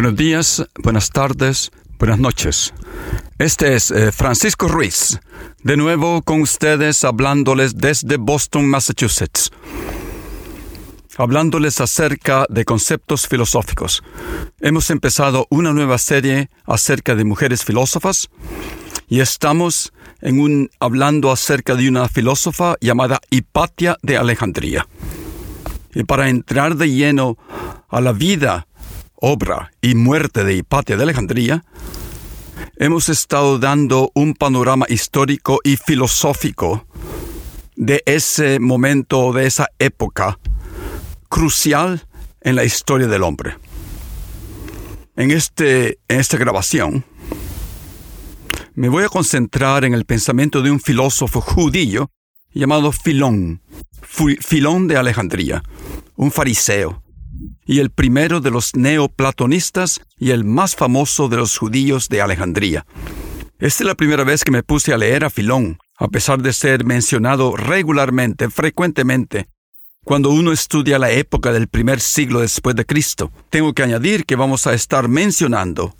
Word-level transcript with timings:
Buenos 0.00 0.16
días, 0.16 0.66
buenas 0.82 1.10
tardes, 1.10 1.70
buenas 1.98 2.18
noches. 2.18 2.72
Este 3.38 3.74
es 3.74 3.90
eh, 3.90 4.12
Francisco 4.12 4.66
Ruiz, 4.66 5.20
de 5.62 5.76
nuevo 5.76 6.22
con 6.22 6.40
ustedes 6.40 7.04
hablándoles 7.04 7.76
desde 7.76 8.16
Boston, 8.16 8.66
Massachusetts, 8.66 9.50
hablándoles 11.18 11.82
acerca 11.82 12.46
de 12.48 12.64
conceptos 12.64 13.28
filosóficos. 13.28 14.02
Hemos 14.60 14.88
empezado 14.88 15.46
una 15.50 15.74
nueva 15.74 15.98
serie 15.98 16.48
acerca 16.64 17.14
de 17.14 17.24
mujeres 17.24 17.62
filósofas 17.62 18.30
y 19.06 19.20
estamos 19.20 19.92
en 20.22 20.40
un, 20.40 20.70
hablando 20.80 21.30
acerca 21.30 21.74
de 21.74 21.90
una 21.90 22.08
filósofa 22.08 22.76
llamada 22.80 23.20
Hipatia 23.28 23.98
de 24.00 24.16
Alejandría. 24.16 24.88
Y 25.94 26.04
para 26.04 26.30
entrar 26.30 26.76
de 26.76 26.90
lleno 26.90 27.36
a 27.90 28.00
la 28.00 28.12
vida 28.12 28.66
obra 29.20 29.70
y 29.80 29.94
muerte 29.94 30.44
de 30.44 30.54
Hipatia 30.54 30.96
de 30.96 31.02
Alejandría, 31.02 31.64
hemos 32.76 33.08
estado 33.08 33.58
dando 33.58 34.10
un 34.14 34.34
panorama 34.34 34.86
histórico 34.88 35.60
y 35.64 35.76
filosófico 35.76 36.86
de 37.76 38.02
ese 38.06 38.60
momento, 38.60 39.32
de 39.32 39.46
esa 39.46 39.68
época 39.78 40.38
crucial 41.28 42.06
en 42.40 42.56
la 42.56 42.64
historia 42.64 43.06
del 43.06 43.22
hombre. 43.22 43.56
En, 45.16 45.30
este, 45.30 45.98
en 46.08 46.20
esta 46.20 46.36
grabación 46.36 47.04
me 48.74 48.88
voy 48.88 49.04
a 49.04 49.08
concentrar 49.08 49.84
en 49.84 49.94
el 49.94 50.04
pensamiento 50.04 50.62
de 50.62 50.70
un 50.70 50.80
filósofo 50.80 51.40
judío 51.40 52.10
llamado 52.52 52.92
Filón, 52.92 53.60
Filón 54.02 54.88
de 54.88 54.96
Alejandría, 54.96 55.62
un 56.16 56.30
fariseo, 56.30 57.02
y 57.70 57.78
el 57.78 57.90
primero 57.90 58.40
de 58.40 58.50
los 58.50 58.74
neoplatonistas 58.74 60.00
y 60.18 60.32
el 60.32 60.42
más 60.42 60.74
famoso 60.74 61.28
de 61.28 61.36
los 61.36 61.56
judíos 61.56 62.08
de 62.08 62.20
Alejandría. 62.20 62.84
Esta 63.60 63.84
es 63.84 63.86
la 63.86 63.94
primera 63.94 64.24
vez 64.24 64.42
que 64.42 64.50
me 64.50 64.64
puse 64.64 64.92
a 64.92 64.98
leer 64.98 65.24
a 65.24 65.30
Filón, 65.30 65.78
a 65.96 66.08
pesar 66.08 66.42
de 66.42 66.52
ser 66.52 66.84
mencionado 66.84 67.56
regularmente, 67.56 68.50
frecuentemente, 68.50 69.46
cuando 70.02 70.30
uno 70.30 70.50
estudia 70.50 70.98
la 70.98 71.12
época 71.12 71.52
del 71.52 71.68
primer 71.68 72.00
siglo 72.00 72.40
después 72.40 72.74
de 72.74 72.84
Cristo. 72.84 73.30
Tengo 73.50 73.72
que 73.72 73.84
añadir 73.84 74.26
que 74.26 74.34
vamos 74.34 74.66
a 74.66 74.74
estar 74.74 75.06
mencionando 75.06 75.94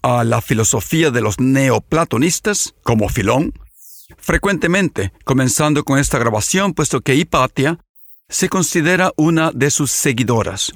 a 0.00 0.24
la 0.24 0.40
filosofía 0.40 1.10
de 1.10 1.20
los 1.20 1.38
neoplatonistas, 1.38 2.74
como 2.82 3.10
Filón, 3.10 3.52
frecuentemente, 4.16 5.12
comenzando 5.26 5.84
con 5.84 5.98
esta 5.98 6.18
grabación, 6.18 6.72
puesto 6.72 7.02
que 7.02 7.16
Hipatia 7.16 7.80
se 8.28 8.48
considera 8.48 9.12
una 9.16 9.50
de 9.52 9.70
sus 9.70 9.90
seguidoras. 9.90 10.72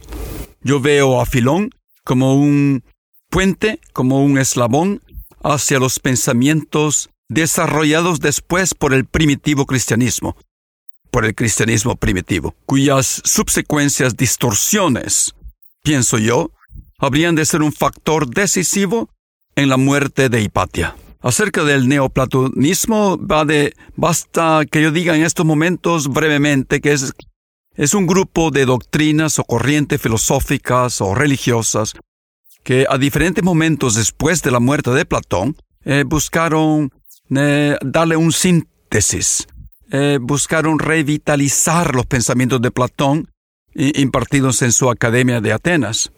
Yo 0.62 0.80
veo 0.80 1.20
a 1.20 1.26
Filón 1.26 1.70
como 2.04 2.34
un 2.34 2.82
puente, 3.28 3.80
como 3.92 4.24
un 4.24 4.38
eslabón 4.38 5.02
hacia 5.42 5.78
los 5.78 5.98
pensamientos 5.98 7.10
desarrollados 7.28 8.20
después 8.20 8.74
por 8.74 8.92
el 8.92 9.06
primitivo 9.06 9.66
cristianismo, 9.66 10.36
por 11.10 11.24
el 11.24 11.34
cristianismo 11.34 11.96
primitivo, 11.96 12.54
cuyas 12.66 13.22
subsecuencias 13.24 14.16
distorsiones, 14.16 15.34
pienso 15.82 16.18
yo, 16.18 16.50
habrían 16.98 17.34
de 17.34 17.46
ser 17.46 17.62
un 17.62 17.72
factor 17.72 18.28
decisivo 18.28 19.08
en 19.56 19.68
la 19.68 19.76
muerte 19.76 20.28
de 20.28 20.42
Hipatia. 20.42 20.96
Acerca 21.22 21.64
del 21.64 21.88
neoplatonismo, 21.88 23.18
va 23.18 23.44
de, 23.44 23.74
basta 23.94 24.62
que 24.70 24.82
yo 24.82 24.90
diga 24.90 25.14
en 25.14 25.22
estos 25.22 25.44
momentos 25.44 26.08
brevemente 26.08 26.80
que 26.80 26.92
es 26.92 27.12
es 27.74 27.94
un 27.94 28.06
grupo 28.06 28.50
de 28.50 28.66
doctrinas 28.66 29.38
o 29.38 29.44
corrientes 29.44 30.00
filosóficas 30.00 31.00
o 31.00 31.14
religiosas 31.14 31.94
que 32.62 32.86
a 32.88 32.98
diferentes 32.98 33.42
momentos 33.42 33.94
después 33.94 34.42
de 34.42 34.50
la 34.50 34.60
muerte 34.60 34.90
de 34.90 35.04
Platón 35.04 35.56
eh, 35.84 36.04
buscaron 36.06 36.92
eh, 37.34 37.76
darle 37.82 38.16
un 38.16 38.32
síntesis, 38.32 39.46
eh, 39.90 40.18
buscaron 40.20 40.78
revitalizar 40.78 41.94
los 41.94 42.06
pensamientos 42.06 42.60
de 42.60 42.70
Platón 42.70 43.30
impartidos 43.72 44.62
en 44.62 44.72
su 44.72 44.90
Academia 44.90 45.40
de 45.40 45.52
Atenas. 45.52 46.10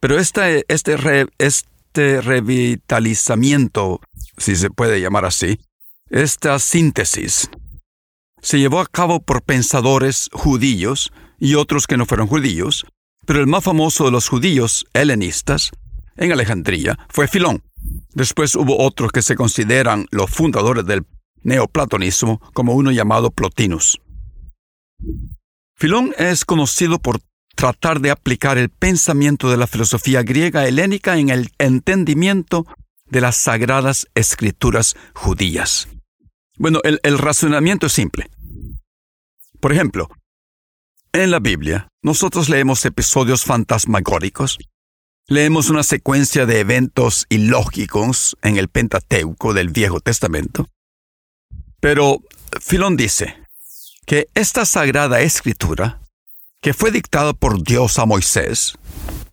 Pero 0.00 0.18
este, 0.18 0.64
este, 0.66 0.96
este 1.38 2.20
revitalizamiento, 2.20 4.00
si 4.36 4.56
se 4.56 4.70
puede 4.70 5.00
llamar 5.00 5.24
así, 5.24 5.60
esta 6.10 6.58
síntesis, 6.58 7.48
se 8.40 8.58
llevó 8.58 8.80
a 8.80 8.86
cabo 8.86 9.20
por 9.20 9.42
pensadores 9.42 10.28
judíos 10.32 11.12
y 11.38 11.54
otros 11.54 11.86
que 11.86 11.96
no 11.96 12.06
fueron 12.06 12.26
judíos, 12.26 12.86
pero 13.26 13.40
el 13.40 13.46
más 13.46 13.64
famoso 13.64 14.04
de 14.04 14.10
los 14.12 14.28
judíos 14.28 14.86
helenistas 14.92 15.70
en 16.16 16.32
Alejandría 16.32 16.98
fue 17.08 17.28
Filón. 17.28 17.62
Después 18.14 18.54
hubo 18.54 18.82
otros 18.82 19.12
que 19.12 19.22
se 19.22 19.36
consideran 19.36 20.06
los 20.10 20.30
fundadores 20.30 20.86
del 20.86 21.06
neoplatonismo, 21.42 22.40
como 22.52 22.74
uno 22.74 22.90
llamado 22.90 23.30
Plotinus. 23.30 24.00
Filón 25.74 26.14
es 26.18 26.44
conocido 26.44 26.98
por 26.98 27.20
tratar 27.54 28.00
de 28.00 28.10
aplicar 28.10 28.58
el 28.58 28.70
pensamiento 28.70 29.50
de 29.50 29.56
la 29.56 29.66
filosofía 29.66 30.22
griega 30.22 30.66
helénica 30.66 31.18
en 31.18 31.30
el 31.30 31.50
entendimiento 31.58 32.66
de 33.06 33.20
las 33.20 33.36
sagradas 33.36 34.08
escrituras 34.14 34.96
judías. 35.14 35.88
Bueno, 36.58 36.80
el, 36.84 37.18
razonamiento 37.18 37.86
es 37.86 37.92
simple. 37.92 38.30
Por 39.60 39.72
ejemplo, 39.72 40.08
en 41.12 41.30
la 41.30 41.38
Biblia, 41.38 41.88
nosotros 42.02 42.48
leemos 42.48 42.84
episodios 42.86 43.44
fantasmagóricos, 43.44 44.58
leemos 45.26 45.68
una 45.68 45.82
secuencia 45.82 46.46
de 46.46 46.60
eventos 46.60 47.26
ilógicos 47.28 48.36
en 48.42 48.56
el 48.56 48.68
Pentateuco 48.68 49.52
del 49.52 49.68
Viejo 49.68 50.00
Testamento, 50.00 50.68
pero 51.80 52.20
Filón 52.60 52.96
dice 52.96 53.36
que 54.06 54.28
esta 54.34 54.64
sagrada 54.64 55.20
escritura, 55.20 56.00
que 56.62 56.72
fue 56.72 56.90
dictada 56.90 57.34
por 57.34 57.62
Dios 57.62 57.98
a 57.98 58.06
Moisés, 58.06 58.74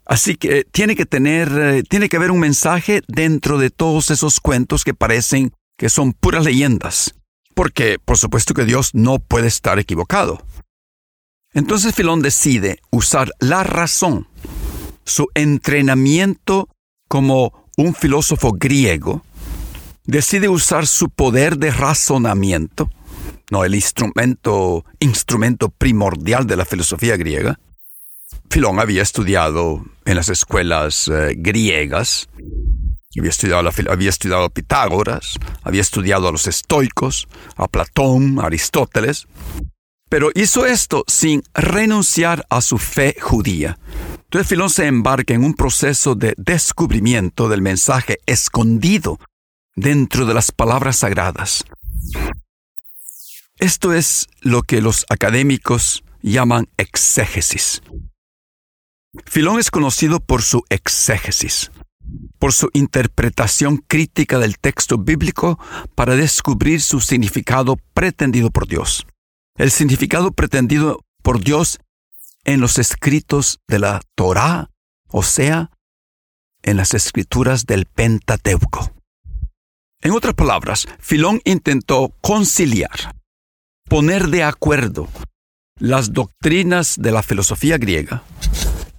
así 0.05 0.35
que 0.35 0.65
tiene 0.65 0.95
que 0.95 1.05
tener, 1.05 1.49
eh, 1.57 1.83
tiene 1.83 2.09
que 2.09 2.17
haber 2.17 2.31
un 2.31 2.39
mensaje 2.39 3.01
dentro 3.07 3.57
de 3.57 3.69
todos 3.69 4.11
esos 4.11 4.39
cuentos 4.39 4.83
que 4.83 4.93
parecen 4.93 5.53
que 5.77 5.89
son 5.89 6.13
puras 6.13 6.45
leyendas 6.45 7.15
porque 7.53 7.99
por 8.03 8.17
supuesto 8.17 8.53
que 8.53 8.65
Dios 8.65 8.91
no 8.93 9.19
puede 9.19 9.47
estar 9.47 9.79
equivocado. 9.79 10.45
Entonces 11.53 11.93
Filón 11.93 12.21
decide 12.21 12.79
usar 12.89 13.31
la 13.39 13.63
razón, 13.63 14.27
su 15.05 15.27
entrenamiento 15.35 16.67
como 17.07 17.67
un 17.77 17.93
filósofo 17.93 18.53
griego, 18.53 19.23
decide 20.05 20.49
usar 20.49 20.87
su 20.87 21.09
poder 21.09 21.57
de 21.57 21.71
razonamiento, 21.71 22.89
no 23.51 23.65
el 23.65 23.75
instrumento, 23.75 24.83
instrumento 24.99 25.69
primordial 25.69 26.47
de 26.47 26.57
la 26.57 26.65
filosofía 26.65 27.17
griega. 27.17 27.59
Filón 28.49 28.79
había 28.79 29.03
estudiado 29.03 29.85
en 30.05 30.15
las 30.15 30.29
escuelas 30.29 31.07
eh, 31.07 31.35
griegas, 31.37 32.29
había 33.19 33.29
estudiado, 33.29 33.69
había 33.89 34.09
estudiado 34.09 34.45
a 34.45 34.49
Pitágoras, 34.49 35.37
había 35.61 35.81
estudiado 35.81 36.27
a 36.27 36.31
los 36.31 36.47
estoicos, 36.47 37.27
a 37.55 37.67
Platón, 37.67 38.39
a 38.39 38.47
Aristóteles, 38.47 39.27
pero 40.09 40.31
hizo 40.35 40.65
esto 40.65 41.03
sin 41.07 41.43
renunciar 41.53 42.45
a 42.49 42.61
su 42.61 42.77
fe 42.77 43.15
judía. 43.19 43.77
Entonces 44.25 44.47
Filón 44.47 44.69
se 44.69 44.87
embarca 44.87 45.33
en 45.33 45.43
un 45.43 45.53
proceso 45.53 46.15
de 46.15 46.33
descubrimiento 46.37 47.49
del 47.49 47.61
mensaje 47.61 48.19
escondido 48.25 49.19
dentro 49.75 50.25
de 50.25 50.33
las 50.33 50.51
palabras 50.51 50.97
sagradas. 50.97 51.65
Esto 53.59 53.93
es 53.93 54.27
lo 54.41 54.63
que 54.63 54.81
los 54.81 55.05
académicos 55.09 56.03
llaman 56.21 56.67
exégesis. 56.77 57.81
Filón 59.25 59.59
es 59.59 59.69
conocido 59.69 60.19
por 60.19 60.41
su 60.41 60.63
exégesis 60.69 61.69
por 62.39 62.53
su 62.53 62.69
interpretación 62.73 63.77
crítica 63.77 64.39
del 64.39 64.57
texto 64.59 64.97
bíblico 64.97 65.59
para 65.95 66.15
descubrir 66.15 66.81
su 66.81 66.99
significado 66.99 67.77
pretendido 67.93 68.51
por 68.51 68.67
Dios. 68.67 69.05
El 69.55 69.71
significado 69.71 70.31
pretendido 70.31 71.05
por 71.21 71.39
Dios 71.39 71.79
en 72.43 72.59
los 72.59 72.79
escritos 72.79 73.59
de 73.67 73.79
la 73.79 74.01
Torá, 74.15 74.69
o 75.07 75.23
sea, 75.23 75.71
en 76.63 76.77
las 76.77 76.93
escrituras 76.93 77.65
del 77.65 77.85
Pentateuco. 77.85 78.91
En 80.01 80.11
otras 80.11 80.33
palabras, 80.33 80.87
Filón 80.99 81.39
intentó 81.45 82.13
conciliar, 82.21 83.15
poner 83.87 84.27
de 84.27 84.43
acuerdo 84.43 85.07
las 85.79 86.11
doctrinas 86.11 86.97
de 86.99 87.11
la 87.11 87.23
filosofía 87.23 87.77
griega 87.77 88.23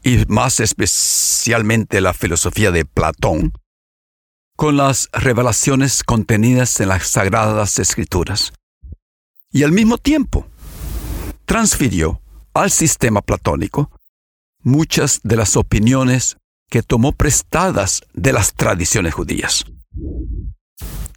y 0.04 0.22
más 0.28 0.60
especialmente 0.60 2.02
la 2.02 2.12
filosofía 2.12 2.70
de 2.70 2.84
Platón, 2.84 3.54
con 4.54 4.76
las 4.76 5.08
revelaciones 5.12 6.04
contenidas 6.04 6.78
en 6.80 6.88
las 6.88 7.08
sagradas 7.08 7.78
escrituras. 7.78 8.52
Y 9.50 9.62
al 9.62 9.72
mismo 9.72 9.96
tiempo, 9.96 10.46
transfirió 11.46 12.20
al 12.52 12.70
sistema 12.70 13.22
platónico 13.22 13.90
muchas 14.60 15.20
de 15.22 15.36
las 15.36 15.56
opiniones 15.56 16.36
que 16.68 16.82
tomó 16.82 17.12
prestadas 17.12 18.02
de 18.12 18.32
las 18.32 18.52
tradiciones 18.54 19.14
judías. 19.14 19.64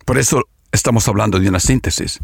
Por 0.05 0.17
eso 0.17 0.43
estamos 0.71 1.07
hablando 1.07 1.39
de 1.39 1.49
una 1.49 1.59
síntesis. 1.59 2.19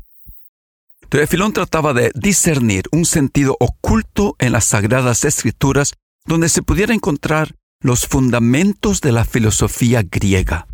Filón 1.27 1.53
trataba 1.53 1.93
de 1.93 2.11
discernir 2.15 2.85
un 2.91 3.05
sentido 3.05 3.55
oculto 3.59 4.35
en 4.39 4.51
las 4.51 4.65
sagradas 4.65 5.25
escrituras 5.25 5.93
donde 6.25 6.49
se 6.49 6.61
pudiera 6.61 6.93
encontrar 6.93 7.55
los 7.81 8.07
fundamentos 8.07 9.01
de 9.01 9.11
la 9.11 9.25
filosofía 9.25 10.03
griega. 10.03 10.67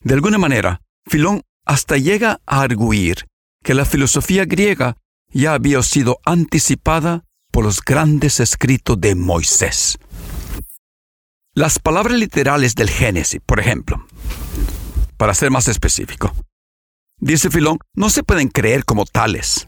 De 0.00 0.14
alguna 0.14 0.38
manera, 0.38 0.80
Filón 1.04 1.42
hasta 1.64 1.96
llega 1.96 2.40
a 2.46 2.60
arguir 2.60 3.26
que 3.64 3.74
la 3.74 3.84
filosofía 3.84 4.44
griega 4.44 4.96
ya 5.32 5.54
había 5.54 5.82
sido 5.82 6.18
anticipada 6.24 7.24
por 7.50 7.64
los 7.64 7.80
grandes 7.80 8.38
escritos 8.38 9.00
de 9.00 9.14
Moisés. 9.14 9.98
Las 11.54 11.78
palabras 11.78 12.18
literales 12.18 12.74
del 12.74 12.90
Génesis, 12.90 13.40
por 13.44 13.58
ejemplo, 13.58 14.06
para 15.16 15.34
ser 15.34 15.50
más 15.50 15.68
específico, 15.68 16.32
dice 17.18 17.50
Filón, 17.50 17.78
no 17.94 18.10
se 18.10 18.22
pueden 18.22 18.48
creer 18.48 18.84
como 18.84 19.06
tales. 19.06 19.66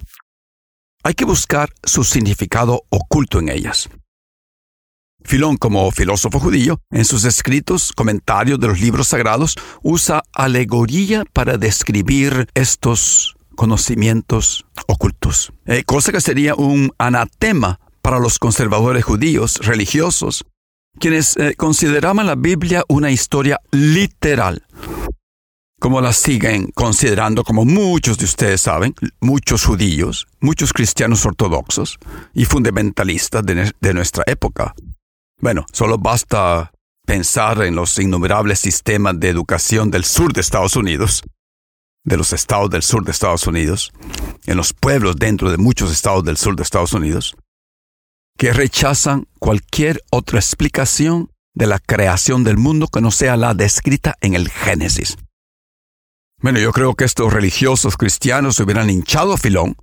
Hay 1.02 1.14
que 1.14 1.24
buscar 1.24 1.72
su 1.82 2.04
significado 2.04 2.82
oculto 2.90 3.38
en 3.38 3.48
ellas. 3.48 3.88
Filón, 5.24 5.56
como 5.56 5.90
filósofo 5.90 6.38
judío, 6.38 6.80
en 6.90 7.04
sus 7.04 7.24
escritos, 7.24 7.92
comentarios 7.92 8.58
de 8.60 8.68
los 8.68 8.80
libros 8.80 9.08
sagrados, 9.08 9.56
usa 9.82 10.22
alegoría 10.32 11.24
para 11.32 11.58
describir 11.58 12.48
estos 12.54 13.36
conocimientos 13.56 14.64
ocultos, 14.86 15.52
eh, 15.66 15.82
cosa 15.84 16.12
que 16.12 16.20
sería 16.20 16.54
un 16.54 16.92
anatema 16.96 17.80
para 18.00 18.20
los 18.20 18.38
conservadores 18.38 19.04
judíos 19.04 19.58
religiosos, 19.58 20.44
quienes 20.98 21.36
eh, 21.36 21.54
consideraban 21.56 22.26
la 22.26 22.36
Biblia 22.36 22.84
una 22.88 23.10
historia 23.10 23.60
literal, 23.72 24.64
como 25.80 26.00
la 26.00 26.12
siguen 26.12 26.70
considerando, 26.74 27.42
como 27.44 27.64
muchos 27.64 28.16
de 28.16 28.24
ustedes 28.24 28.60
saben, 28.60 28.94
muchos 29.20 29.64
judíos, 29.64 30.26
muchos 30.40 30.72
cristianos 30.72 31.26
ortodoxos 31.26 31.98
y 32.32 32.44
fundamentalistas 32.44 33.44
de 33.44 33.94
nuestra 33.94 34.22
época. 34.26 34.74
Bueno, 35.40 35.66
solo 35.72 35.98
basta 35.98 36.72
pensar 37.06 37.62
en 37.62 37.76
los 37.76 37.98
innumerables 37.98 38.58
sistemas 38.58 39.18
de 39.20 39.28
educación 39.28 39.90
del 39.90 40.04
sur 40.04 40.32
de 40.32 40.40
Estados 40.40 40.74
Unidos, 40.74 41.22
de 42.04 42.16
los 42.16 42.32
estados 42.32 42.70
del 42.70 42.82
sur 42.82 43.04
de 43.04 43.12
Estados 43.12 43.46
Unidos, 43.46 43.92
en 44.46 44.56
los 44.56 44.72
pueblos 44.72 45.16
dentro 45.16 45.50
de 45.50 45.56
muchos 45.56 45.92
estados 45.92 46.24
del 46.24 46.36
sur 46.36 46.56
de 46.56 46.64
Estados 46.64 46.92
Unidos, 46.92 47.36
que 48.36 48.52
rechazan 48.52 49.28
cualquier 49.38 50.02
otra 50.10 50.40
explicación 50.40 51.30
de 51.54 51.66
la 51.66 51.78
creación 51.78 52.42
del 52.42 52.56
mundo 52.56 52.88
que 52.88 53.00
no 53.00 53.10
sea 53.10 53.36
la 53.36 53.54
descrita 53.54 54.16
en 54.20 54.34
el 54.34 54.48
Génesis. 54.48 55.16
Bueno, 56.40 56.58
yo 56.58 56.72
creo 56.72 56.94
que 56.94 57.04
estos 57.04 57.32
religiosos 57.32 57.96
cristianos 57.96 58.58
hubieran 58.60 58.90
hinchado 58.90 59.32
a 59.32 59.38
Filón 59.38 59.76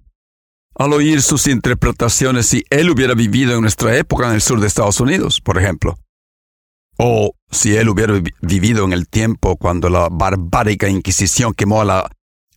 al 0.75 0.93
oír 0.93 1.21
sus 1.21 1.47
interpretaciones 1.47 2.47
si 2.47 2.65
él 2.69 2.89
hubiera 2.89 3.13
vivido 3.13 3.55
en 3.55 3.61
nuestra 3.61 3.95
época 3.97 4.27
en 4.27 4.35
el 4.35 4.41
sur 4.41 4.59
de 4.59 4.67
Estados 4.67 4.99
Unidos, 4.99 5.41
por 5.41 5.57
ejemplo. 5.57 5.97
O 6.97 7.33
si 7.49 7.75
él 7.75 7.89
hubiera 7.89 8.21
vivido 8.41 8.85
en 8.85 8.93
el 8.93 9.07
tiempo 9.07 9.57
cuando 9.57 9.89
la 9.89 10.09
barbárica 10.09 10.87
Inquisición 10.87 11.53
quemó 11.53 11.83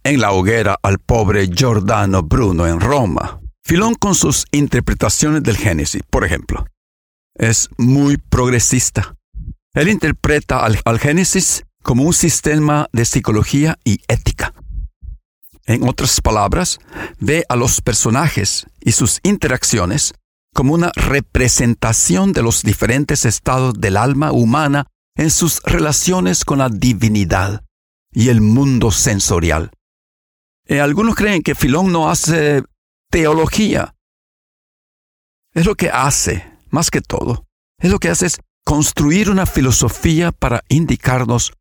en 0.04 0.20
la 0.20 0.32
hoguera 0.32 0.76
al 0.82 0.98
pobre 0.98 1.48
Giordano 1.48 2.22
Bruno 2.22 2.66
en 2.66 2.80
Roma. 2.80 3.40
Filón 3.64 3.94
con 3.94 4.14
sus 4.14 4.46
interpretaciones 4.50 5.42
del 5.42 5.56
Génesis, 5.56 6.02
por 6.08 6.24
ejemplo, 6.24 6.64
es 7.34 7.68
muy 7.76 8.16
progresista. 8.16 9.14
Él 9.74 9.88
interpreta 9.88 10.64
al 10.64 10.98
Génesis 10.98 11.64
como 11.82 12.04
un 12.04 12.14
sistema 12.14 12.88
de 12.92 13.04
psicología 13.04 13.78
y 13.84 14.00
ética. 14.08 14.52
En 15.68 15.86
otras 15.86 16.22
palabras, 16.22 16.78
ve 17.18 17.44
a 17.50 17.54
los 17.54 17.82
personajes 17.82 18.66
y 18.80 18.92
sus 18.92 19.20
interacciones 19.22 20.14
como 20.54 20.72
una 20.72 20.90
representación 20.96 22.32
de 22.32 22.40
los 22.40 22.62
diferentes 22.62 23.26
estados 23.26 23.74
del 23.78 23.98
alma 23.98 24.32
humana 24.32 24.86
en 25.14 25.30
sus 25.30 25.60
relaciones 25.64 26.46
con 26.46 26.60
la 26.60 26.70
divinidad 26.70 27.64
y 28.10 28.30
el 28.30 28.40
mundo 28.40 28.90
sensorial. 28.90 29.70
Eh, 30.66 30.80
algunos 30.80 31.14
creen 31.14 31.42
que 31.42 31.54
Filón 31.54 31.92
no 31.92 32.08
hace 32.08 32.62
teología. 33.10 33.94
Es 35.52 35.66
lo 35.66 35.74
que 35.74 35.90
hace, 35.90 36.50
más 36.70 36.90
que 36.90 37.02
todo. 37.02 37.44
Es 37.78 37.90
lo 37.90 37.98
que 37.98 38.08
hace 38.08 38.24
es 38.24 38.38
construir 38.64 39.28
una 39.28 39.44
filosofía 39.44 40.32
para 40.32 40.62
indicarnos 40.70 41.52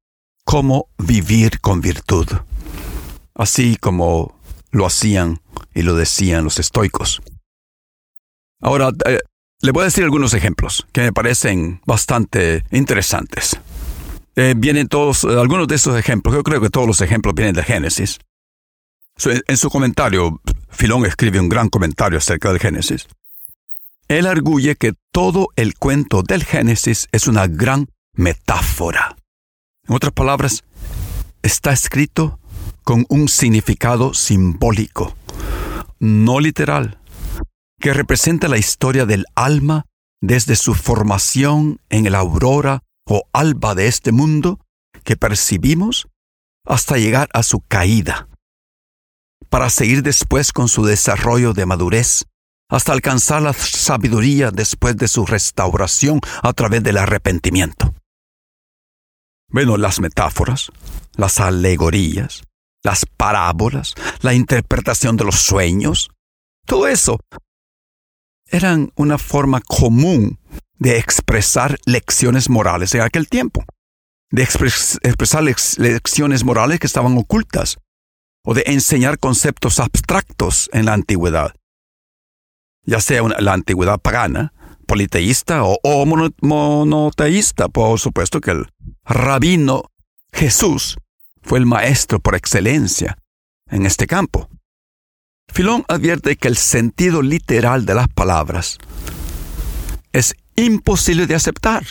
cómo 0.45 0.87
vivir 0.97 1.59
con 1.59 1.81
virtud 1.81 2.27
así 3.37 3.77
como 3.77 4.35
lo 4.71 4.85
hacían 4.85 5.39
y 5.73 5.83
lo 5.83 5.95
decían 5.95 6.43
los 6.43 6.59
estoicos. 6.59 7.21
Ahora, 8.59 8.89
eh, 9.05 9.19
le 9.61 9.71
voy 9.71 9.83
a 9.83 9.85
decir 9.85 10.03
algunos 10.03 10.33
ejemplos 10.33 10.85
que 10.91 11.01
me 11.01 11.13
parecen 11.13 11.79
bastante 11.85 12.65
interesantes. 12.71 13.59
Eh, 14.35 14.55
vienen 14.57 14.87
todos, 14.87 15.23
eh, 15.23 15.39
algunos 15.39 15.67
de 15.67 15.75
esos 15.75 15.97
ejemplos, 15.97 16.35
yo 16.35 16.43
creo 16.43 16.59
que 16.59 16.69
todos 16.69 16.87
los 16.87 17.01
ejemplos 17.01 17.35
vienen 17.35 17.55
de 17.55 17.63
Génesis. 17.63 18.19
en 19.19 19.57
su 19.57 19.71
comentario, 19.71 20.39
Filón 20.69 21.03
escribe 21.03 21.39
un 21.39 21.49
gran 21.49 21.69
comentario 21.69 22.19
acerca 22.19 22.49
del 22.49 22.59
Génesis. 22.59 23.07
Él 24.07 24.27
arguye 24.27 24.75
que 24.75 24.93
todo 25.11 25.47
el 25.55 25.73
cuento 25.73 26.21
del 26.21 26.43
Génesis 26.43 27.07
es 27.11 27.27
una 27.27 27.47
gran 27.47 27.87
metáfora. 28.13 29.15
En 29.87 29.95
otras 29.95 30.13
palabras, 30.13 30.63
está 31.41 31.71
escrito 31.71 32.39
con 32.87 33.05
un 33.09 33.27
significado 33.27 34.13
simbólico, 34.13 35.13
no 35.99 36.39
literal, 36.39 37.01
que 37.81 37.93
representa 37.93 38.47
la 38.47 38.57
historia 38.57 39.05
del 39.05 39.25
alma 39.35 39.87
desde 40.21 40.55
su 40.55 40.73
formación 40.73 41.81
en 41.89 42.07
el 42.07 42.15
aurora 42.15 42.83
o 43.05 43.23
alba 43.33 43.75
de 43.75 43.87
este 43.89 44.13
mundo 44.13 44.61
que 45.03 45.17
percibimos 45.17 46.07
hasta 46.65 46.95
llegar 46.95 47.27
a 47.33 47.43
su 47.43 47.59
caída, 47.59 48.29
para 49.49 49.69
seguir 49.69 50.01
después 50.01 50.53
con 50.53 50.69
su 50.69 50.85
desarrollo 50.85 51.51
de 51.51 51.65
madurez, 51.65 52.23
hasta 52.69 52.93
alcanzar 52.93 53.41
la 53.41 53.51
sabiduría 53.51 54.49
después 54.51 54.95
de 54.95 55.09
su 55.09 55.25
restauración 55.25 56.21
a 56.41 56.53
través 56.53 56.83
del 56.83 56.99
arrepentimiento. 56.99 57.93
Bueno, 59.49 59.75
las 59.75 59.99
metáforas, 59.99 60.71
las 61.17 61.41
alegorías, 61.41 62.46
las 62.87 63.05
parábolas, 63.05 63.95
la 64.21 64.33
interpretación 64.33 65.17
de 65.17 65.25
los 65.25 65.35
sueños, 65.35 66.09
todo 66.65 66.87
eso 66.87 67.19
eran 68.49 68.93
una 68.95 69.17
forma 69.17 69.59
común 69.59 70.39
de 70.79 70.97
expresar 70.97 71.77
lecciones 71.85 72.49
morales 72.49 72.95
en 72.95 73.01
aquel 73.01 73.27
tiempo, 73.27 73.65
de 74.31 74.43
expresar 74.43 75.43
lecciones 75.43 76.45
morales 76.45 76.79
que 76.79 76.87
estaban 76.87 77.17
ocultas, 77.17 77.77
o 78.45 78.53
de 78.53 78.63
enseñar 78.67 79.19
conceptos 79.19 79.81
abstractos 79.81 80.69
en 80.71 80.85
la 80.85 80.93
antigüedad, 80.93 81.53
ya 82.85 83.01
sea 83.01 83.21
la 83.23 83.51
antigüedad 83.51 83.99
pagana, 83.99 84.53
politeísta 84.85 85.63
o, 85.65 86.05
monoteísta, 86.41 87.67
por 87.67 87.99
supuesto 87.99 88.39
que 88.39 88.51
el 88.51 88.67
rabino 89.03 89.91
Jesús 90.31 90.97
fue 91.47 91.59
el 91.59 91.65
maestro 91.65 92.19
por 92.19 92.35
excelencia 92.35 93.17
en 93.71 93.85
este 93.85 94.05
campo. 94.05 94.49
Filón 95.47 95.85
advierte 95.87 96.35
que 96.35 96.49
el 96.49 96.57
sentido 96.57 97.21
literal 97.21 97.85
de 97.85 97.95
las 97.95 98.09
palabras 98.09 98.77
es 100.11 100.35
imposible 100.57 101.25
de 101.25 101.35
aceptar. 101.35 101.85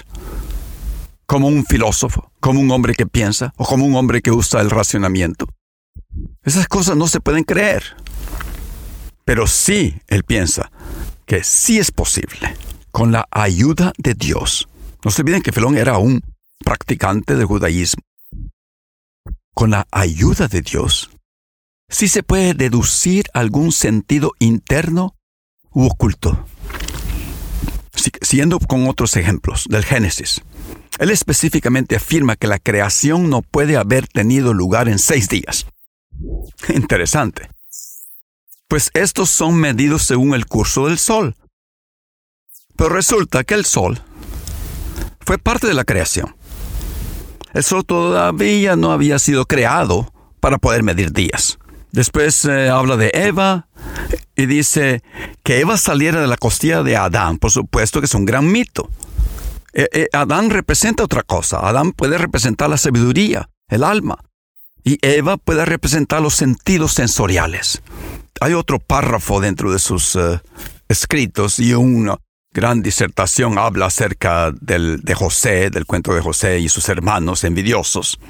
como 1.29 1.49
un 1.49 1.67
filósofo, 1.67 2.31
como 2.39 2.61
un 2.61 2.71
hombre 2.71 2.95
que 2.95 3.05
piensa 3.05 3.53
o 3.57 3.65
como 3.65 3.85
un 3.85 3.97
hombre 3.97 4.23
que 4.23 4.31
usa 4.31 4.61
el 4.61 4.71
racionamiento. 4.71 5.49
Esas 6.45 6.69
cosas 6.69 6.97
no 6.97 7.09
se 7.09 7.19
pueden 7.19 7.43
creer. 7.43 7.83
Pero 9.25 9.49
sí, 9.49 9.97
él 10.07 10.23
piensa 10.23 10.71
que 11.25 11.43
sí 11.43 11.79
es 11.79 11.91
posible, 11.91 12.55
con 12.93 13.11
la 13.11 13.27
ayuda 13.33 13.93
de 13.99 14.15
Dios. 14.15 14.69
No 15.05 15.11
se 15.11 15.23
olviden 15.23 15.43
que 15.43 15.51
Filón 15.51 15.77
era 15.77 15.99
un 15.99 16.23
practicante 16.65 17.35
del 17.35 17.47
judaísmo. 17.47 18.05
Con 19.57 19.71
la 19.71 19.89
ayuda 19.91 20.49
de 20.49 20.61
Dios, 20.61 21.09
sí 21.89 22.09
se 22.09 22.23
puede 22.23 22.53
deducir 22.53 23.25
algún 23.33 23.73
sentido 23.73 24.33
interno 24.39 25.17
u 25.71 25.87
oculto. 25.87 26.47
Siguiendo 28.21 28.59
con 28.59 28.87
otros 28.87 29.17
ejemplos 29.17 29.65
del 29.71 29.83
Génesis. 29.83 30.43
Él 30.99 31.09
específicamente 31.09 31.97
afirma 31.97 32.37
que 32.37 32.49
la 32.49 32.59
creación 32.59 33.31
no 33.31 33.41
puede 33.41 33.79
haber 33.79 34.07
tenido 34.09 34.53
lugar 34.53 34.91
en 34.91 34.99
seis 34.99 35.31
días. 35.31 35.65
Interesante. 36.69 37.49
Pues 38.69 38.91
estos 38.93 39.31
son 39.31 39.55
medidos 39.57 40.03
según 40.03 40.35
el 40.35 40.45
curso 40.45 40.87
del 40.87 40.99
Sol. 40.99 41.35
Pero 42.77 42.91
resulta 42.91 43.43
que 43.43 43.55
el 43.55 43.65
Sol 43.65 44.03
fue 45.21 45.39
parte 45.39 45.67
de 45.67 45.73
la 45.73 45.85
creación. 45.85 46.37
El 47.57 47.65
Sol 47.65 47.87
todavía 47.87 48.77
no 48.77 48.93
había 48.93 49.19
sido 49.19 49.47
creado 49.47 50.13
para 50.41 50.59
poder 50.59 50.83
medir 50.83 51.15
días. 51.15 51.59
Después 51.91 52.45
eh, 52.45 52.69
habla 52.69 52.99
de 52.99 53.11
Eva 53.15 53.69
y 54.37 54.45
dice 54.45 55.03
que 55.43 55.61
Eva 55.61 55.79
saliera 55.79 56.21
de 56.21 56.27
la 56.27 56.37
costilla 56.37 56.83
de 56.83 56.99
Adán. 56.99 57.39
Por 57.39 57.51
supuesto 57.51 58.01
que 58.01 58.05
es 58.05 58.15
un 58.15 58.27
gran 58.27 58.53
mito. 58.53 58.91
Eh, 59.73 59.89
eh, 59.91 60.09
Adán 60.13 60.51
representa 60.51 61.03
otra 61.03 61.23
cosa. 61.23 61.67
Adán 61.67 61.93
puede 61.93 62.19
representar 62.19 62.69
la 62.69 62.77
sabiduría, 62.77 63.49
el 63.69 63.85
alma. 63.85 64.19
Y 64.85 64.99
Eva 65.01 65.39
puede 65.39 65.65
representar 65.65 66.21
los 66.21 66.35
sentidos 66.35 66.93
sensoriales. 66.93 67.81
Hay 68.39 68.53
otro 68.53 68.81
párrafo 68.81 69.41
dentro 69.41 69.73
de 69.73 69.79
sus 69.79 70.19
escritos 70.89 71.59
y 71.59 71.73
una 71.73 72.19
gran 72.57 72.81
disertación 72.81 73.59
habla 73.59 73.85
acerca 73.85 74.51
del, 74.51 75.03
de 75.03 75.15
José, 75.15 75.69
del 75.69 75.85
cuento 75.85 76.15
de 76.15 76.23
José 76.23 76.59
y 76.59 76.71
sus 76.71 76.89
hermanos 76.89 77.45
envidiosos. 77.45 78.19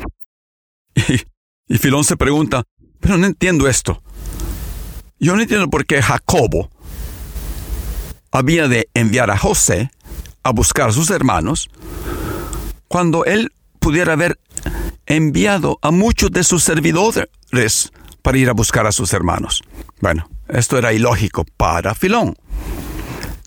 Y, 0.96 1.20
y 1.68 1.76
Filón 1.76 2.04
se 2.04 2.16
pregunta, 2.16 2.64
pero 3.00 3.18
no 3.18 3.26
entiendo 3.26 3.68
esto. 3.68 4.02
Yo 5.18 5.36
no 5.36 5.42
entiendo 5.42 5.68
por 5.68 5.84
qué 5.84 6.00
Jacobo 6.00 6.70
había 8.32 8.66
de 8.66 8.88
enviar 8.94 9.30
a 9.30 9.36
José 9.36 9.90
a 10.42 10.52
buscar 10.52 10.88
a 10.88 10.92
sus 10.92 11.10
hermanos 11.10 11.68
cuando 12.88 13.26
él 13.26 13.52
pudiera 13.78 14.14
haber 14.14 14.40
enviado 15.04 15.78
a 15.82 15.90
muchos 15.90 16.30
de 16.32 16.44
sus 16.44 16.64
servidores 16.64 17.92
para 18.22 18.38
ir 18.38 18.48
a 18.48 18.54
buscar 18.54 18.86
a 18.86 18.92
sus 18.92 19.12
hermanos. 19.12 19.62
Bueno, 20.00 20.30
esto 20.48 20.78
era 20.78 20.94
ilógico 20.94 21.44
para 21.58 21.94
Filón. 21.94 22.36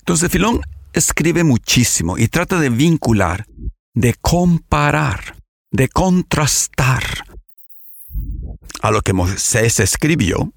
Entonces 0.09 0.31
Filón 0.31 0.59
escribe 0.91 1.43
muchísimo 1.43 2.17
y 2.17 2.29
trata 2.29 2.59
de 2.59 2.71
vincular, 2.71 3.45
de 3.93 4.15
comparar, 4.19 5.35
de 5.69 5.87
contrastar 5.87 7.03
a 8.81 8.89
lo 8.89 9.03
que 9.03 9.13
Moisés 9.13 9.79
escribió 9.79 10.51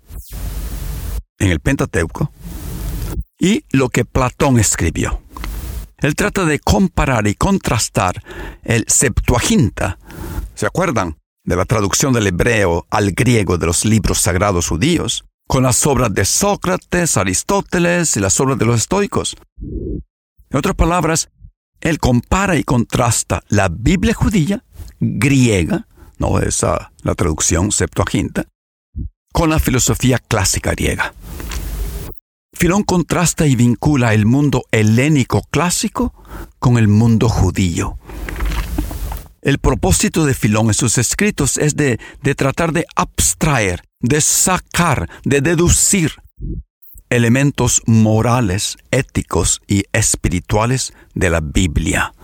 en 1.39 1.51
el 1.51 1.61
Pentateuco 1.61 2.33
y 3.39 3.67
lo 3.73 3.91
que 3.91 4.07
Platón 4.07 4.59
escribió. 4.59 5.21
Él 5.99 6.15
trata 6.15 6.47
de 6.47 6.59
comparar 6.59 7.27
y 7.27 7.35
contrastar 7.35 8.23
el 8.63 8.87
Septuaginta, 8.89 9.99
¿se 10.55 10.65
acuerdan? 10.65 11.19
De 11.45 11.57
la 11.57 11.67
traducción 11.67 12.15
del 12.15 12.29
hebreo 12.29 12.87
al 12.89 13.13
griego 13.13 13.59
de 13.59 13.67
los 13.67 13.85
libros 13.85 14.19
sagrados 14.19 14.69
judíos, 14.69 15.27
con 15.53 15.65
las 15.65 15.87
obras 15.87 16.15
de 16.15 16.25
Sócrates, 16.25 17.19
Aristóteles 17.19 18.17
y 18.17 18.21
las 18.21 18.41
obras 18.41 18.59
de 18.59 18.65
los 18.65 18.81
estoicos. 18.81 19.37
En 19.61 20.57
otras 20.57 20.75
palabras, 20.75 21.29
él 21.83 21.99
compara 21.99 22.57
y 22.57 22.65
contrasta 22.65 23.43
la 23.49 23.69
Biblia 23.69 24.15
judía, 24.15 24.65
griega, 24.99 25.87
no 26.17 26.39
esa 26.39 26.93
la 27.03 27.15
traducción 27.15 27.71
Septuaginta, 27.71 28.47
con 29.31 29.51
la 29.51 29.59
filosofía 29.59 30.19
clásica 30.19 30.71
griega. 30.71 31.13
Filón 32.55 32.83
contrasta 32.83 33.47
y 33.47 33.55
vincula 33.55 34.15
el 34.15 34.25
mundo 34.25 34.65
helénico 34.71 35.43
clásico 35.51 36.15
con 36.59 36.79
el 36.79 36.89
mundo 36.89 37.29
judío. 37.29 37.99
El 39.43 39.59
propósito 39.59 40.25
de 40.25 40.35
Filón 40.35 40.69
en 40.69 40.75
sus 40.75 40.99
escritos 40.99 41.59
es 41.59 41.75
de, 41.75 41.99
de 42.23 42.35
tratar 42.37 42.73
de 42.73 42.87
abstraer, 42.95 43.83
de 43.99 44.21
sacar, 44.21 45.11
de 45.25 45.41
deducir 45.41 46.13
elementos 47.11 47.83
morales, 47.87 48.77
éticos 48.93 49.61
y 49.67 49.83
espirituales 49.93 50.93
de 51.15 51.29
la 51.29 51.41
Biblia. 51.41 52.15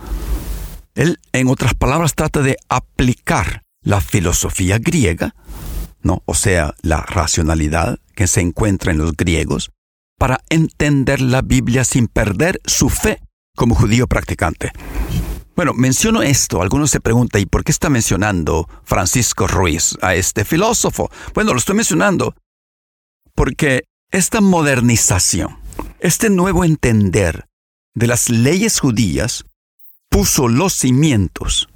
Él, 0.95 1.19
en 1.33 1.49
otras 1.49 1.73
palabras, 1.73 2.15
trata 2.15 2.41
de 2.41 2.55
aplicar 2.69 3.63
la 3.81 3.99
filosofía 3.99 4.79
griega, 4.79 5.35
¿no? 6.01 6.23
o 6.25 6.33
sea, 6.33 6.73
la 6.81 7.01
racionalidad 7.01 7.99
que 8.15 8.27
se 8.27 8.39
encuentra 8.39 8.93
en 8.93 8.97
los 8.97 9.11
griegos, 9.17 9.71
para 10.17 10.39
entender 10.49 11.19
la 11.19 11.41
Biblia 11.41 11.83
sin 11.83 12.07
perder 12.07 12.61
su 12.65 12.89
fe 12.89 13.21
como 13.57 13.75
judío 13.75 14.07
practicante. 14.07 14.71
Bueno, 15.59 15.73
menciono 15.73 16.21
esto. 16.21 16.61
Algunos 16.61 16.89
se 16.89 17.01
preguntan, 17.01 17.41
¿y 17.41 17.45
por 17.45 17.65
qué 17.65 17.73
está 17.73 17.89
mencionando 17.89 18.69
Francisco 18.85 19.45
Ruiz 19.45 19.97
a 20.01 20.15
este 20.15 20.45
filósofo? 20.45 21.11
Bueno, 21.33 21.51
lo 21.51 21.57
estoy 21.59 21.75
mencionando 21.75 22.33
porque 23.35 23.83
esta 24.09 24.39
modernización, 24.39 25.59
este 25.99 26.29
nuevo 26.29 26.63
entender 26.63 27.49
de 27.93 28.07
las 28.07 28.29
leyes 28.29 28.79
judías, 28.79 29.43
puso 30.07 30.47
los 30.47 30.71
cimientos, 30.71 31.67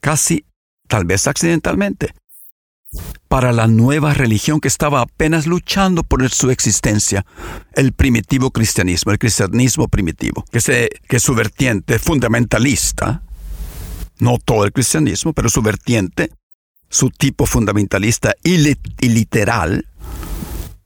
casi 0.00 0.44
tal 0.88 1.04
vez 1.04 1.28
accidentalmente, 1.28 2.12
para 3.28 3.52
la 3.52 3.66
nueva 3.66 4.12
religión 4.12 4.60
que 4.60 4.68
estaba 4.68 5.00
apenas 5.02 5.46
luchando 5.46 6.02
por 6.02 6.28
su 6.30 6.50
existencia, 6.50 7.24
el 7.74 7.92
primitivo 7.92 8.50
cristianismo, 8.50 9.12
el 9.12 9.18
cristianismo 9.18 9.88
primitivo, 9.88 10.44
que, 10.50 10.60
se, 10.60 10.90
que 11.08 11.20
su 11.20 11.34
vertiente 11.34 11.98
fundamentalista, 11.98 13.22
no 14.18 14.38
todo 14.44 14.64
el 14.64 14.72
cristianismo, 14.72 15.32
pero 15.32 15.48
su 15.48 15.62
vertiente, 15.62 16.30
su 16.88 17.10
tipo 17.10 17.46
fundamentalista 17.46 18.34
y, 18.42 18.56
y 19.00 19.08
literal, 19.08 19.86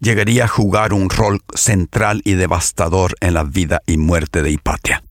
llegaría 0.01 0.45
a 0.45 0.49
jugar 0.49 0.93
un 0.93 1.09
rol 1.09 1.41
central 1.55 2.21
y 2.25 2.35
devastador 2.35 3.17
en 3.21 3.35
la 3.35 3.45
vida 3.45 3.81
y 3.87 3.97
muerte 3.97 4.43
de 4.43 4.51
Hipatia. 4.51 5.03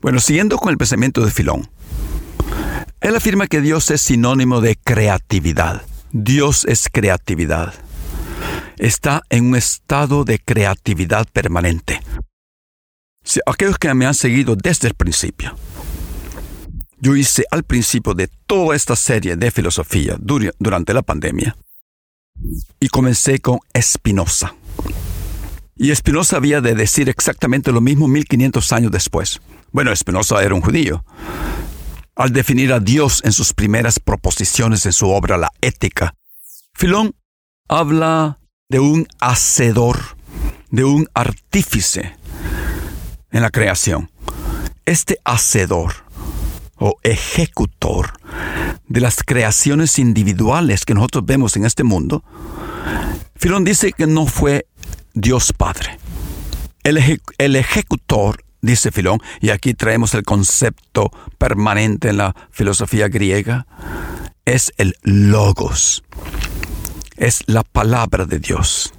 Bueno, 0.00 0.18
siguiendo 0.18 0.56
con 0.56 0.70
el 0.70 0.78
pensamiento 0.78 1.22
de 1.22 1.30
Filón, 1.30 1.68
él 3.02 3.14
afirma 3.14 3.48
que 3.48 3.60
Dios 3.60 3.90
es 3.90 4.00
sinónimo 4.00 4.62
de 4.62 4.76
creatividad 4.76 5.82
Dios 6.16 6.64
es 6.66 6.88
creatividad. 6.88 7.74
Está 8.78 9.24
en 9.30 9.46
un 9.46 9.56
estado 9.56 10.22
de 10.22 10.38
creatividad 10.38 11.26
permanente. 11.32 12.00
Si 13.24 13.40
aquellos 13.44 13.78
que 13.78 13.92
me 13.94 14.06
han 14.06 14.14
seguido 14.14 14.54
desde 14.54 14.86
el 14.86 14.94
principio, 14.94 15.56
yo 17.00 17.16
hice 17.16 17.44
al 17.50 17.64
principio 17.64 18.14
de 18.14 18.28
toda 18.46 18.76
esta 18.76 18.94
serie 18.94 19.34
de 19.34 19.50
filosofía 19.50 20.16
durante 20.20 20.94
la 20.94 21.02
pandemia 21.02 21.56
y 22.78 22.88
comencé 22.90 23.40
con 23.40 23.58
Spinoza. 23.76 24.54
Y 25.74 25.92
Spinoza 25.92 26.36
había 26.36 26.60
de 26.60 26.76
decir 26.76 27.08
exactamente 27.08 27.72
lo 27.72 27.80
mismo 27.80 28.06
1500 28.06 28.72
años 28.72 28.92
después. 28.92 29.40
Bueno, 29.72 29.94
Spinoza 29.96 30.40
era 30.44 30.54
un 30.54 30.60
judío, 30.60 31.04
al 32.16 32.32
definir 32.32 32.72
a 32.72 32.80
Dios 32.80 33.20
en 33.24 33.32
sus 33.32 33.52
primeras 33.52 33.98
proposiciones 33.98 34.86
en 34.86 34.92
su 34.92 35.08
obra 35.10 35.36
La 35.36 35.50
Ética. 35.60 36.14
Filón 36.74 37.14
habla 37.68 38.38
de 38.68 38.78
un 38.78 39.06
hacedor, 39.20 39.98
de 40.70 40.84
un 40.84 41.08
artífice 41.14 42.16
en 43.30 43.42
la 43.42 43.50
creación. 43.50 44.10
Este 44.86 45.18
hacedor 45.24 45.94
o 46.76 46.96
ejecutor 47.02 48.12
de 48.86 49.00
las 49.00 49.22
creaciones 49.22 49.98
individuales 49.98 50.84
que 50.84 50.94
nosotros 50.94 51.24
vemos 51.24 51.56
en 51.56 51.64
este 51.64 51.84
mundo, 51.84 52.22
Filón 53.36 53.64
dice 53.64 53.92
que 53.92 54.06
no 54.06 54.26
fue 54.26 54.66
Dios 55.14 55.52
Padre. 55.52 55.98
El, 56.82 57.20
el 57.38 57.56
ejecutor 57.56 58.43
dice 58.64 58.90
Filón, 58.90 59.20
y 59.40 59.50
aquí 59.50 59.74
traemos 59.74 60.14
el 60.14 60.22
concepto 60.22 61.10
permanente 61.38 62.08
en 62.08 62.16
la 62.16 62.34
filosofía 62.50 63.08
griega, 63.08 63.66
es 64.44 64.72
el 64.76 64.94
logos, 65.02 66.02
es 67.16 67.42
la 67.46 67.62
palabra 67.62 68.24
de 68.24 68.38
Dios. 68.38 68.92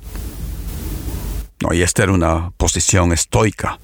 No, 1.61 1.73
y 1.73 1.81
esta 1.81 2.03
era 2.03 2.11
una 2.11 2.51
posición 2.51 3.11
estoica, 3.11 3.79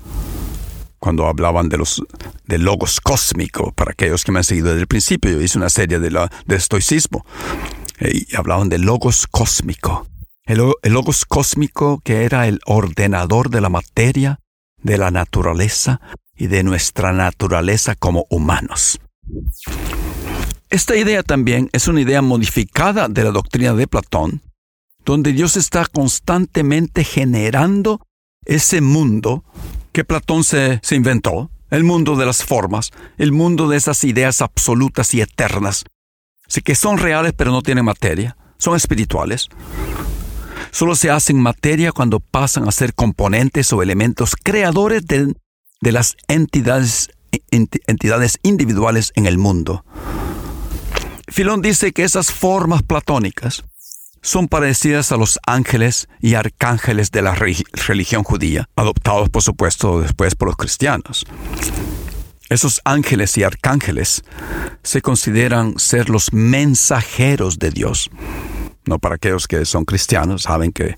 cuando 1.00 1.28
hablaban 1.28 1.68
de 1.68 1.78
los 1.78 2.04
de 2.46 2.60
logos 2.60 3.02
cósmico, 3.02 3.72
para 3.72 3.92
aquellos 3.92 4.24
que 4.24 4.32
me 4.32 4.40
han 4.40 4.44
seguido 4.44 4.68
desde 4.68 4.82
el 4.82 4.88
principio, 4.88 5.32
yo 5.32 5.42
hice 5.42 5.58
una 5.58 5.70
serie 5.70 6.00
de, 6.00 6.30
de 6.46 6.56
estoicismo, 6.56 7.26
eh, 8.00 8.26
y 8.30 8.36
hablaban 8.36 8.70
de 8.70 8.78
logos 8.78 9.26
cósmico. 9.26 10.08
El, 10.46 10.62
el 10.84 10.94
logos 10.94 11.26
cósmico 11.26 12.02
que 12.04 12.24
era 12.26 12.48
el 12.48 12.60
ordenador 12.66 13.50
de 13.50 13.62
la 13.62 13.70
materia, 13.70 14.40
de 14.84 14.98
la 14.98 15.12
naturaleza 15.12 16.02
y 16.36 16.48
de 16.48 16.64
nuestra 16.64 17.14
naturaleza 17.14 17.96
como 17.96 18.26
humanos. 18.30 19.00
Esta 20.70 20.96
idea 20.96 21.22
también 21.22 21.70
es 21.74 21.88
una 21.88 22.02
idea 22.02 22.22
modificada 22.22 23.08
de 23.10 23.24
la 23.24 23.32
doctrina 23.32 23.74
de 23.74 23.88
Platón, 23.88 24.42
donde 25.06 25.34
Dios 25.34 25.58
está 25.58 25.86
constantemente 25.86 27.04
generando 27.04 28.02
ese 28.46 28.82
mundo 28.82 29.44
que 29.92 30.06
Platón 30.06 30.44
se, 30.44 30.80
se, 30.82 30.96
inventó, 30.96 31.52
el 31.70 31.84
mundo 31.84 32.16
de 32.16 32.26
las 32.26 32.44
formas, 32.44 32.92
el 33.18 33.32
mundo 33.32 33.68
de 33.68 33.78
esas 33.78 34.04
ideas 34.04 34.42
absolutas 34.42 35.14
y 35.14 35.22
eternas, 35.22 35.84
que 36.64 36.76
son 36.76 36.98
reales 36.98 37.34
pero 37.36 37.52
no 37.52 37.62
tienen 37.62 37.86
materia, 37.86 38.38
son 38.58 38.76
espirituales. 38.76 39.50
Solo 40.72 40.96
se 40.96 41.12
hacen 41.12 41.40
materia 41.40 41.92
cuando 41.92 42.20
pasan 42.20 42.68
a 42.68 42.72
ser 42.72 42.94
componentes 42.94 43.72
o 43.74 43.84
elementos 43.84 44.36
creadores 44.36 45.06
de, 45.06 45.34
de 45.82 45.92
las 45.92 46.16
entidades, 46.28 47.10
entidades 47.52 48.40
individuales 48.44 49.12
en 49.16 49.26
el 49.26 49.38
mundo. 49.38 49.86
Filón 51.28 51.62
dice 51.62 51.92
que 51.92 52.04
esas 52.04 52.32
formas 52.32 52.84
platónicas 52.84 53.64
son 54.22 54.48
parecidas 54.48 55.12
a 55.12 55.18
los 55.18 55.40
ángeles 55.46 56.08
y 56.20 56.36
arcángeles 56.36 57.12
de 57.12 57.22
la 57.22 57.36
religión 57.36 58.24
judía, 58.24 58.70
adoptados 58.76 59.30
por 59.30 59.42
supuesto 59.42 60.02
después 60.02 60.36
por 60.36 60.50
los 60.50 60.58
cristianos. 60.58 61.26
Esos 62.50 62.82
ángeles 62.84 63.38
y 63.38 63.44
arcángeles 63.44 64.24
se 64.84 65.02
consideran 65.02 65.80
ser 65.80 66.10
los 66.10 66.34
mensajeros 66.34 67.60
de 67.60 67.72
Dios. 67.72 68.12
No 68.86 69.00
para 69.00 69.16
aquellos 69.16 69.48
que 69.48 69.66
son 69.66 69.86
cristianos, 69.86 70.44
saben 70.44 70.72
que 70.72 70.98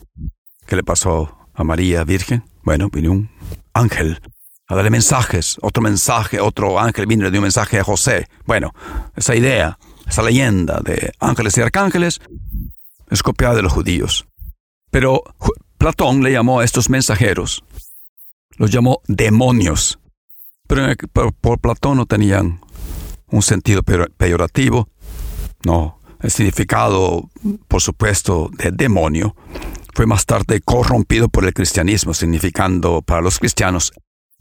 ¿qué 0.65 0.75
le 0.75 0.83
pasó 0.83 1.37
a 1.53 1.63
María 1.63 2.03
Virgen? 2.03 2.43
Bueno, 2.63 2.89
vino 2.89 3.11
un 3.11 3.29
ángel 3.73 4.21
a 4.67 4.75
darle 4.75 4.89
mensajes, 4.89 5.57
otro 5.61 5.83
mensaje, 5.83 6.39
otro 6.39 6.79
ángel 6.79 7.05
vino 7.05 7.23
y 7.23 7.25
le 7.25 7.31
dio 7.31 7.39
un 7.39 7.43
mensaje 7.43 7.79
a 7.79 7.83
José. 7.83 8.27
Bueno, 8.45 8.73
esa 9.15 9.35
idea, 9.35 9.77
esa 10.07 10.23
leyenda 10.23 10.79
de 10.83 11.11
ángeles 11.19 11.57
y 11.57 11.61
arcángeles 11.61 12.21
es 13.09 13.21
copiada 13.21 13.55
de 13.55 13.61
los 13.61 13.73
judíos. 13.73 14.25
Pero 14.89 15.23
Platón 15.77 16.23
le 16.23 16.31
llamó 16.31 16.59
a 16.61 16.63
estos 16.63 16.89
mensajeros, 16.89 17.63
los 18.57 18.71
llamó 18.71 19.01
demonios. 19.07 19.99
Pero 20.67 20.87
por, 21.41 21.59
Platón 21.59 21.97
no 21.97 22.05
tenían 22.05 22.61
un 23.27 23.41
sentido 23.41 23.83
peyorativo. 23.83 24.87
No, 25.65 25.99
el 26.23 26.31
significado, 26.31 27.29
por 27.67 27.81
supuesto, 27.81 28.49
de 28.57 28.71
demonio 28.71 29.35
fue 29.93 30.05
más 30.07 30.25
tarde 30.25 30.61
corrompido 30.61 31.27
por 31.27 31.45
el 31.45 31.53
cristianismo, 31.53 32.13
significando 32.13 33.01
para 33.01 33.21
los 33.21 33.39
cristianos 33.39 33.91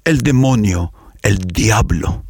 el 0.05 0.23
demonio, 0.23 0.93
el 1.23 1.39
diablo. 1.39 2.25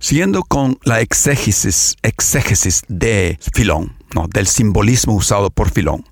Siguiendo 0.00 0.42
con 0.42 0.78
la 0.82 1.00
exégesis, 1.00 1.96
exégesis 2.02 2.82
de 2.88 3.38
Filón, 3.54 3.96
no, 4.14 4.26
del 4.28 4.48
simbolismo 4.48 5.14
usado 5.14 5.50
por 5.50 5.70
Filón. 5.70 6.04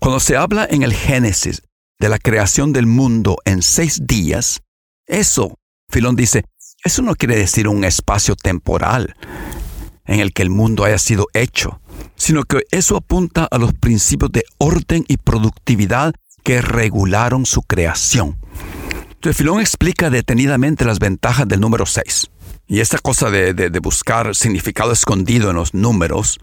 Cuando 0.00 0.18
se 0.20 0.36
habla 0.36 0.66
en 0.68 0.82
el 0.82 0.92
Génesis 0.92 1.62
de 2.00 2.08
la 2.08 2.18
creación 2.18 2.72
del 2.72 2.86
mundo 2.86 3.38
en 3.44 3.62
seis 3.62 4.00
días, 4.06 4.60
eso, 5.06 5.54
Filón 5.88 6.16
dice, 6.16 6.44
eso 6.84 7.00
no 7.02 7.14
quiere 7.14 7.36
decir 7.36 7.68
un 7.68 7.84
espacio 7.84 8.34
temporal 8.34 9.14
en 10.06 10.20
el 10.20 10.32
que 10.32 10.42
el 10.42 10.50
mundo 10.50 10.84
haya 10.84 10.98
sido 10.98 11.26
hecho, 11.32 11.80
sino 12.16 12.44
que 12.44 12.62
eso 12.70 12.96
apunta 12.96 13.48
a 13.50 13.58
los 13.58 13.72
principios 13.72 14.32
de 14.32 14.44
orden 14.58 15.04
y 15.08 15.16
productividad 15.16 16.14
que 16.42 16.60
regularon 16.60 17.46
su 17.46 17.62
creación. 17.62 18.38
Entonces, 19.14 19.36
Filón 19.38 19.60
explica 19.60 20.10
detenidamente 20.10 20.84
las 20.84 20.98
ventajas 20.98 21.48
del 21.48 21.60
número 21.60 21.86
6. 21.86 22.30
Y 22.66 22.80
esta 22.80 22.98
cosa 22.98 23.30
de, 23.30 23.78
buscar 23.80 24.34
significado 24.34 24.92
escondido 24.92 25.50
en 25.50 25.56
los 25.56 25.74
números, 25.74 26.38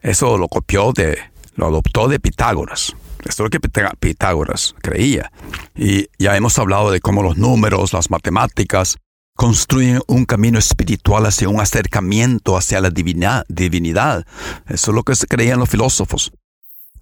eso 0.00 0.38
lo 0.38 0.48
copió 0.48 0.92
de, 0.92 1.18
lo 1.56 1.66
adoptó 1.66 2.08
de 2.08 2.20
Pitágoras. 2.20 2.94
Esto 3.24 3.44
es 3.44 3.50
lo 3.50 3.50
que 3.50 3.60
Pitágoras 3.98 4.74
creía. 4.82 5.32
Y 5.74 6.08
ya 6.18 6.36
hemos 6.36 6.58
hablado 6.58 6.90
de 6.90 7.00
cómo 7.00 7.22
los 7.22 7.36
números, 7.36 7.92
las 7.92 8.10
matemáticas, 8.10 8.96
construyen 9.36 10.00
un 10.06 10.24
camino 10.24 10.58
espiritual 10.58 11.26
hacia 11.26 11.48
un 11.48 11.60
acercamiento 11.60 12.56
hacia 12.56 12.80
la 12.80 12.90
divinidad. 12.90 14.26
Eso 14.68 14.90
es 14.90 14.94
lo 14.94 15.02
que 15.02 15.14
creían 15.28 15.58
los 15.58 15.68
filósofos. 15.68 16.32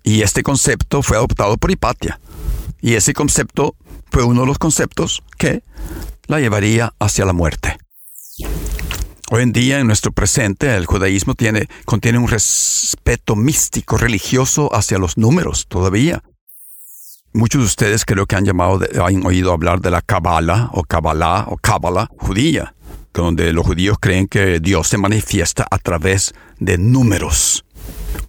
Y 0.03 0.23
este 0.23 0.43
concepto 0.43 1.03
fue 1.03 1.17
adoptado 1.17 1.57
por 1.57 1.71
Hipatia. 1.71 2.21
Y 2.81 2.95
ese 2.95 3.15
concepto 3.15 3.77
fue 4.11 4.25
uno 4.25 4.43
de 4.43 4.47
los 4.49 4.59
conceptos 4.59 5.23
que 5.39 5.63
la 6.27 6.41
llevaría 6.41 6.93
hacia 6.99 7.25
la 7.25 7.33
muerte. 7.33 7.79
Hoy 9.31 9.43
en 9.43 9.53
día, 9.53 9.79
en 9.79 9.87
nuestro 9.87 10.13
presente, 10.13 10.75
el 10.75 10.85
judaísmo 10.85 11.35
tiene, 11.35 11.69
contiene 11.87 12.19
un 12.19 12.29
respeto 12.29 13.37
místico, 13.37 13.97
religioso 13.97 14.75
hacia 14.75 14.99
los 14.99 15.17
números 15.17 15.67
todavía. 15.69 16.23
Muchos 17.35 17.63
de 17.63 17.67
ustedes 17.67 18.05
creo 18.05 18.27
que 18.27 18.37
han 18.37 18.45
llamado, 18.45 18.81
han 19.03 19.25
oído 19.25 19.53
hablar 19.53 19.81
de 19.81 19.91
la 19.91 20.03
Kabbalah 20.03 20.69
o 20.73 20.83
Kabbalah 20.83 21.47
o 21.49 21.57
Kabbalah 21.57 22.11
judía, 22.19 22.75
donde 23.15 23.53
los 23.55 23.67
judíos 23.67 23.97
creen 23.99 24.29
que 24.29 24.61
Dios 24.61 24.89
se 24.89 24.99
manifiesta 24.99 25.67
a 25.71 25.79
través 25.79 26.35
de 26.59 26.77
números. 26.77 27.65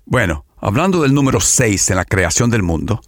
Bueno, 0.05 0.45
hablando 0.57 1.01
del 1.01 1.13
número 1.13 1.41
6 1.41 1.89
en 1.89 1.97
la 1.97 2.05
creación 2.05 2.49
del 2.49 2.63
mundo, 2.63 3.01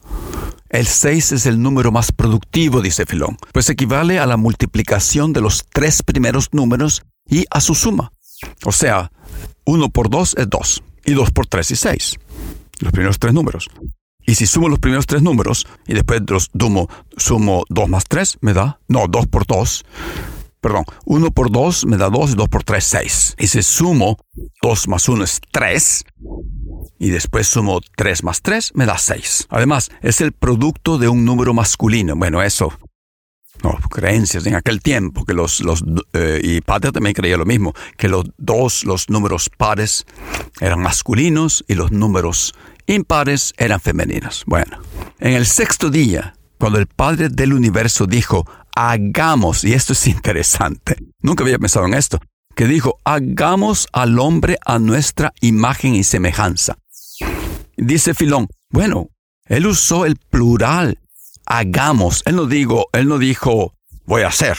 el 0.69 0.85
6 0.85 1.31
es 1.31 1.45
el 1.45 1.61
número 1.61 1.93
más 1.93 2.11
productivo, 2.11 2.81
dice 2.81 3.05
Filón, 3.05 3.37
pues 3.53 3.69
equivale 3.69 4.19
a 4.19 4.25
la 4.25 4.35
multiplicación 4.35 5.31
de 5.31 5.39
los 5.39 5.63
tres 5.71 6.03
primeros 6.03 6.49
números 6.51 7.03
y 7.25 7.45
a 7.51 7.61
su 7.61 7.73
suma. 7.73 8.11
O 8.65 8.73
sea, 8.73 9.11
1 9.63 9.89
por 9.89 10.09
2 10.09 10.35
es 10.39 10.49
2 10.49 10.83
y 11.05 11.13
2 11.13 11.31
por 11.31 11.47
3 11.47 11.71
es 11.71 11.79
6. 11.79 12.15
Los 12.79 12.91
primeros 12.91 13.17
tres 13.17 13.33
números. 13.33 13.69
Y 14.25 14.35
si 14.35 14.47
sumo 14.47 14.69
los 14.69 14.79
primeros 14.79 15.05
tres 15.05 15.21
números 15.21 15.67
y 15.87 15.93
después 15.93 16.21
los 16.27 16.49
sumo, 16.59 16.89
sumo 17.17 17.63
2 17.69 17.89
más 17.89 18.05
3, 18.05 18.39
me 18.41 18.53
da, 18.53 18.79
no, 18.87 19.07
2 19.07 19.27
por 19.27 19.45
2, 19.45 19.85
perdón, 20.61 20.85
1 21.05 21.31
por 21.31 21.51
2 21.51 21.85
me 21.85 21.97
da 21.97 22.09
2 22.09 22.31
y 22.31 22.35
2 22.35 22.49
por 22.49 22.63
3, 22.63 22.83
6. 22.83 23.35
Y 23.37 23.47
si 23.47 23.61
sumo 23.61 24.17
2 24.61 24.87
más 24.87 25.07
1 25.07 25.23
es 25.23 25.39
3, 25.51 26.05
y 26.97 27.09
después 27.09 27.47
sumo 27.47 27.81
3 27.95 28.23
más 28.23 28.41
3, 28.41 28.71
me 28.73 28.85
da 28.85 28.97
6. 28.97 29.47
Además, 29.49 29.91
es 30.01 30.21
el 30.21 30.31
producto 30.31 30.97
de 30.97 31.07
un 31.07 31.23
número 31.23 31.53
masculino. 31.53 32.15
Bueno, 32.15 32.41
eso, 32.41 32.73
no, 33.63 33.77
creencias 33.89 34.45
en 34.45 34.55
aquel 34.55 34.81
tiempo, 34.81 35.25
que 35.25 35.33
los, 35.33 35.61
los 35.61 35.83
eh, 36.13 36.39
y 36.43 36.61
Patria 36.61 36.91
también 36.91 37.13
creía 37.13 37.37
lo 37.37 37.45
mismo, 37.45 37.73
que 37.97 38.07
los 38.07 38.25
dos, 38.37 38.85
los 38.85 39.09
números 39.09 39.49
pares 39.55 40.05
eran 40.59 40.81
masculinos 40.81 41.63
y 41.67 41.75
los 41.75 41.91
números 41.91 42.53
impares 42.87 43.53
eran 43.57 43.79
femeninos. 43.79 44.43
Bueno, 44.45 44.79
en 45.19 45.33
el 45.33 45.45
sexto 45.45 45.89
día, 45.89 46.35
cuando 46.59 46.79
el 46.79 46.87
Padre 46.87 47.29
del 47.29 47.53
universo 47.53 48.05
dijo, 48.05 48.45
hagamos, 48.75 49.63
y 49.63 49.73
esto 49.73 49.93
es 49.93 50.07
interesante, 50.07 50.97
nunca 51.21 51.43
había 51.43 51.59
pensado 51.59 51.85
en 51.85 51.93
esto, 51.93 52.19
que 52.55 52.65
dijo, 52.65 52.99
hagamos 53.03 53.87
al 53.91 54.17
hombre 54.19 54.57
a 54.65 54.79
nuestra 54.79 55.33
imagen 55.41 55.95
y 55.95 56.03
semejanza. 56.03 56.77
Dice 57.77 58.13
Filón, 58.13 58.47
bueno, 58.69 59.09
él 59.45 59.67
usó 59.67 60.05
el 60.05 60.15
plural, 60.15 60.99
hagamos. 61.45 62.23
Él 62.25 62.37
no, 62.37 62.45
digo, 62.45 62.87
él 62.93 63.07
no 63.07 63.17
dijo, 63.17 63.73
voy 64.05 64.23
a 64.23 64.27
hacer. 64.27 64.57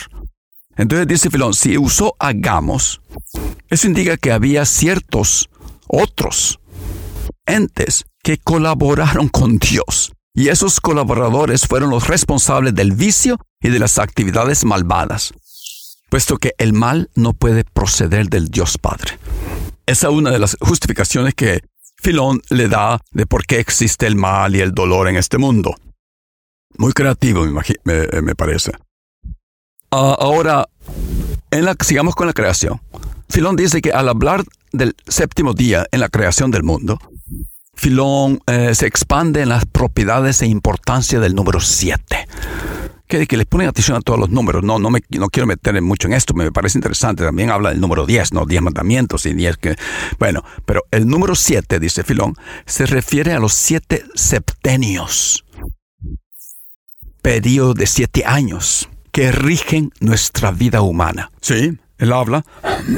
Entonces 0.75 1.07
dice 1.07 1.31
Filón, 1.31 1.55
si 1.55 1.77
usó 1.77 2.15
hagamos, 2.19 3.01
eso 3.69 3.87
indica 3.87 4.17
que 4.17 4.31
había 4.31 4.65
ciertos 4.65 5.49
otros 5.87 6.59
entes 7.47 8.05
que 8.27 8.37
colaboraron 8.37 9.29
con 9.29 9.57
Dios. 9.57 10.11
Y 10.33 10.49
esos 10.49 10.81
colaboradores 10.81 11.65
fueron 11.65 11.91
los 11.91 12.09
responsables 12.09 12.75
del 12.75 12.91
vicio 12.91 13.39
y 13.61 13.69
de 13.69 13.79
las 13.79 13.99
actividades 13.99 14.65
malvadas, 14.65 15.33
puesto 16.09 16.37
que 16.37 16.51
el 16.57 16.73
mal 16.73 17.09
no 17.15 17.31
puede 17.31 17.63
proceder 17.63 18.27
del 18.27 18.49
Dios 18.49 18.77
Padre. 18.79 19.17
Esa 19.85 20.07
es 20.09 20.13
una 20.13 20.29
de 20.29 20.39
las 20.39 20.57
justificaciones 20.59 21.35
que 21.35 21.61
Filón 21.95 22.41
le 22.49 22.67
da 22.67 22.99
de 23.11 23.25
por 23.25 23.45
qué 23.45 23.61
existe 23.61 24.07
el 24.07 24.17
mal 24.17 24.53
y 24.57 24.59
el 24.59 24.73
dolor 24.73 25.07
en 25.07 25.15
este 25.15 25.37
mundo. 25.37 25.77
Muy 26.77 26.91
creativo, 26.91 27.45
me, 27.45 28.35
parece. 28.35 28.73
Ah, 29.89 30.17
ahora, 30.19 30.67
en 31.49 31.63
la, 31.63 31.77
sigamos 31.79 32.13
con 32.13 32.27
la 32.27 32.33
creación. 32.33 32.81
Filón 33.29 33.55
dice 33.55 33.79
que 33.79 33.93
al 33.93 34.09
hablar 34.09 34.43
del 34.73 34.97
séptimo 35.07 35.53
día 35.53 35.85
en 35.93 36.01
la 36.01 36.09
creación 36.09 36.51
del 36.51 36.63
mundo, 36.63 36.99
Filón 37.77 38.41
eh, 38.47 38.73
se 38.73 38.87
expande 38.87 39.43
en 39.43 39.49
las 39.49 39.65
propiedades 39.65 40.41
e 40.41 40.47
importancia 40.47 41.19
del 41.19 41.35
número 41.35 41.59
7. 41.59 42.27
que, 43.07 43.27
que 43.27 43.37
le 43.37 43.45
ponen 43.45 43.67
atención 43.67 43.95
a 43.95 44.01
todos 44.01 44.19
los 44.19 44.31
números. 44.31 44.63
No, 44.63 44.79
no, 44.79 44.89
me, 44.89 44.99
no 45.11 45.29
quiero 45.29 45.45
meter 45.45 45.79
mucho 45.83 46.07
en 46.07 46.15
esto, 46.15 46.33
me 46.33 46.51
parece 46.51 46.79
interesante. 46.79 47.23
También 47.23 47.51
habla 47.51 47.69
del 47.69 47.79
número 47.79 48.07
10, 48.07 48.33
¿no? 48.33 48.45
10 48.45 48.63
mandamientos 48.63 49.27
y 49.27 49.33
10 49.35 49.57
que... 49.57 49.75
Bueno, 50.17 50.43
pero 50.65 50.85
el 50.89 51.07
número 51.07 51.35
7, 51.35 51.79
dice 51.79 52.03
Filón, 52.03 52.33
se 52.65 52.87
refiere 52.87 53.33
a 53.33 53.39
los 53.39 53.53
siete 53.53 54.03
septenios, 54.15 55.45
periodo 57.21 57.75
de 57.75 57.85
siete 57.85 58.23
años, 58.25 58.89
que 59.11 59.31
rigen 59.31 59.91
nuestra 59.99 60.49
vida 60.51 60.81
humana. 60.81 61.31
Sí, 61.41 61.77
él 61.99 62.11
habla, 62.11 62.43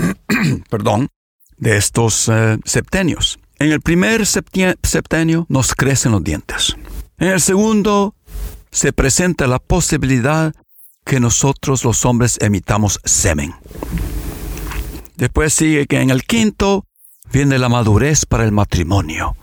perdón, 0.70 1.10
de 1.58 1.76
estos 1.76 2.30
eh, 2.30 2.58
septenios. 2.64 3.40
En 3.60 3.74
el 3.74 3.82
primer 3.82 4.26
septenio 4.26 5.46
nos 5.50 5.76
crecen 5.76 6.14
los 6.14 6.24
dientes. 6.24 6.78
En 7.18 7.28
el 7.28 7.42
segundo 7.42 8.16
se 8.72 8.94
presenta 8.94 9.48
la 9.48 9.60
posibilidad 9.60 10.54
que 11.06 11.20
nosotros 11.20 11.84
los 11.84 12.06
hombres 12.06 12.38
emitamos 12.40 13.02
semen. 13.04 13.54
Después 15.18 15.54
sigue 15.54 15.88
que 15.88 16.00
en 16.00 16.10
el 16.10 16.24
quinto 16.24 16.86
viene 17.34 17.60
la 17.60 17.68
madurez 17.68 18.26
para 18.26 18.46
el 18.46 18.54
matrimonio. 18.54 19.36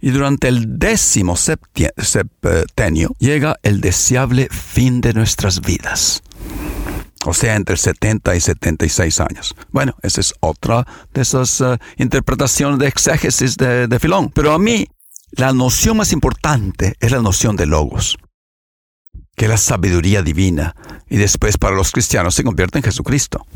Y 0.00 0.10
durante 0.10 0.48
el 0.48 0.78
décimo 0.78 1.36
septenio 1.36 3.14
llega 3.20 3.56
el 3.62 3.80
deseable 3.80 4.48
fin 4.50 5.00
de 5.00 5.12
nuestras 5.12 5.60
vidas. 5.60 6.24
O 7.26 7.34
sea, 7.34 7.54
entre 7.54 7.76
70 7.76 8.34
y 8.34 8.40
76 8.40 9.20
años. 9.20 9.54
Bueno, 9.70 9.94
esa 10.02 10.20
es 10.20 10.34
otra 10.40 10.86
de 11.12 11.22
esas 11.22 11.60
eh, 11.60 11.78
interpretaciones 11.98 12.78
de 12.78 12.88
exégesis 12.88 13.56
de, 13.56 13.88
de 13.88 13.98
Filón. 13.98 14.30
Pero 14.30 14.52
a 14.52 14.58
mí 14.58 14.86
la 15.32 15.52
noción 15.52 15.96
más 15.96 16.12
importante 16.12 16.94
es 16.98 17.12
la 17.12 17.20
noción 17.20 17.56
de 17.56 17.66
logos, 17.66 18.18
que 19.36 19.44
es 19.44 19.50
la 19.50 19.58
sabiduría 19.58 20.22
divina, 20.22 20.74
y 21.08 21.18
después 21.18 21.56
para 21.56 21.76
los 21.76 21.92
cristianos 21.92 22.34
se 22.34 22.42
convierte 22.42 22.78
en 22.78 22.84
Jesucristo. 22.84 23.46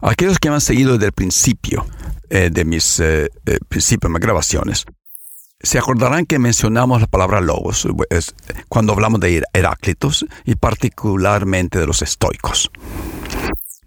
Aquellos 0.00 0.38
que 0.38 0.48
me 0.48 0.56
han 0.56 0.60
seguido 0.60 0.94
desde 0.94 1.06
el 1.06 1.12
principio 1.12 1.86
eh, 2.28 2.50
de 2.50 2.64
mis 2.64 2.98
eh, 2.98 3.30
eh, 3.46 3.58
principios, 3.68 4.10
mis 4.12 4.20
grabaciones, 4.20 4.84
se 5.60 5.78
acordarán 5.78 6.26
que 6.26 6.38
mencionamos 6.38 7.00
la 7.00 7.06
palabra 7.06 7.40
logos 7.40 7.88
cuando 8.68 8.92
hablamos 8.92 9.20
de 9.20 9.42
Heráclitos 9.52 10.26
y 10.44 10.54
particularmente 10.54 11.78
de 11.78 11.86
los 11.86 12.02
estoicos. 12.02 12.70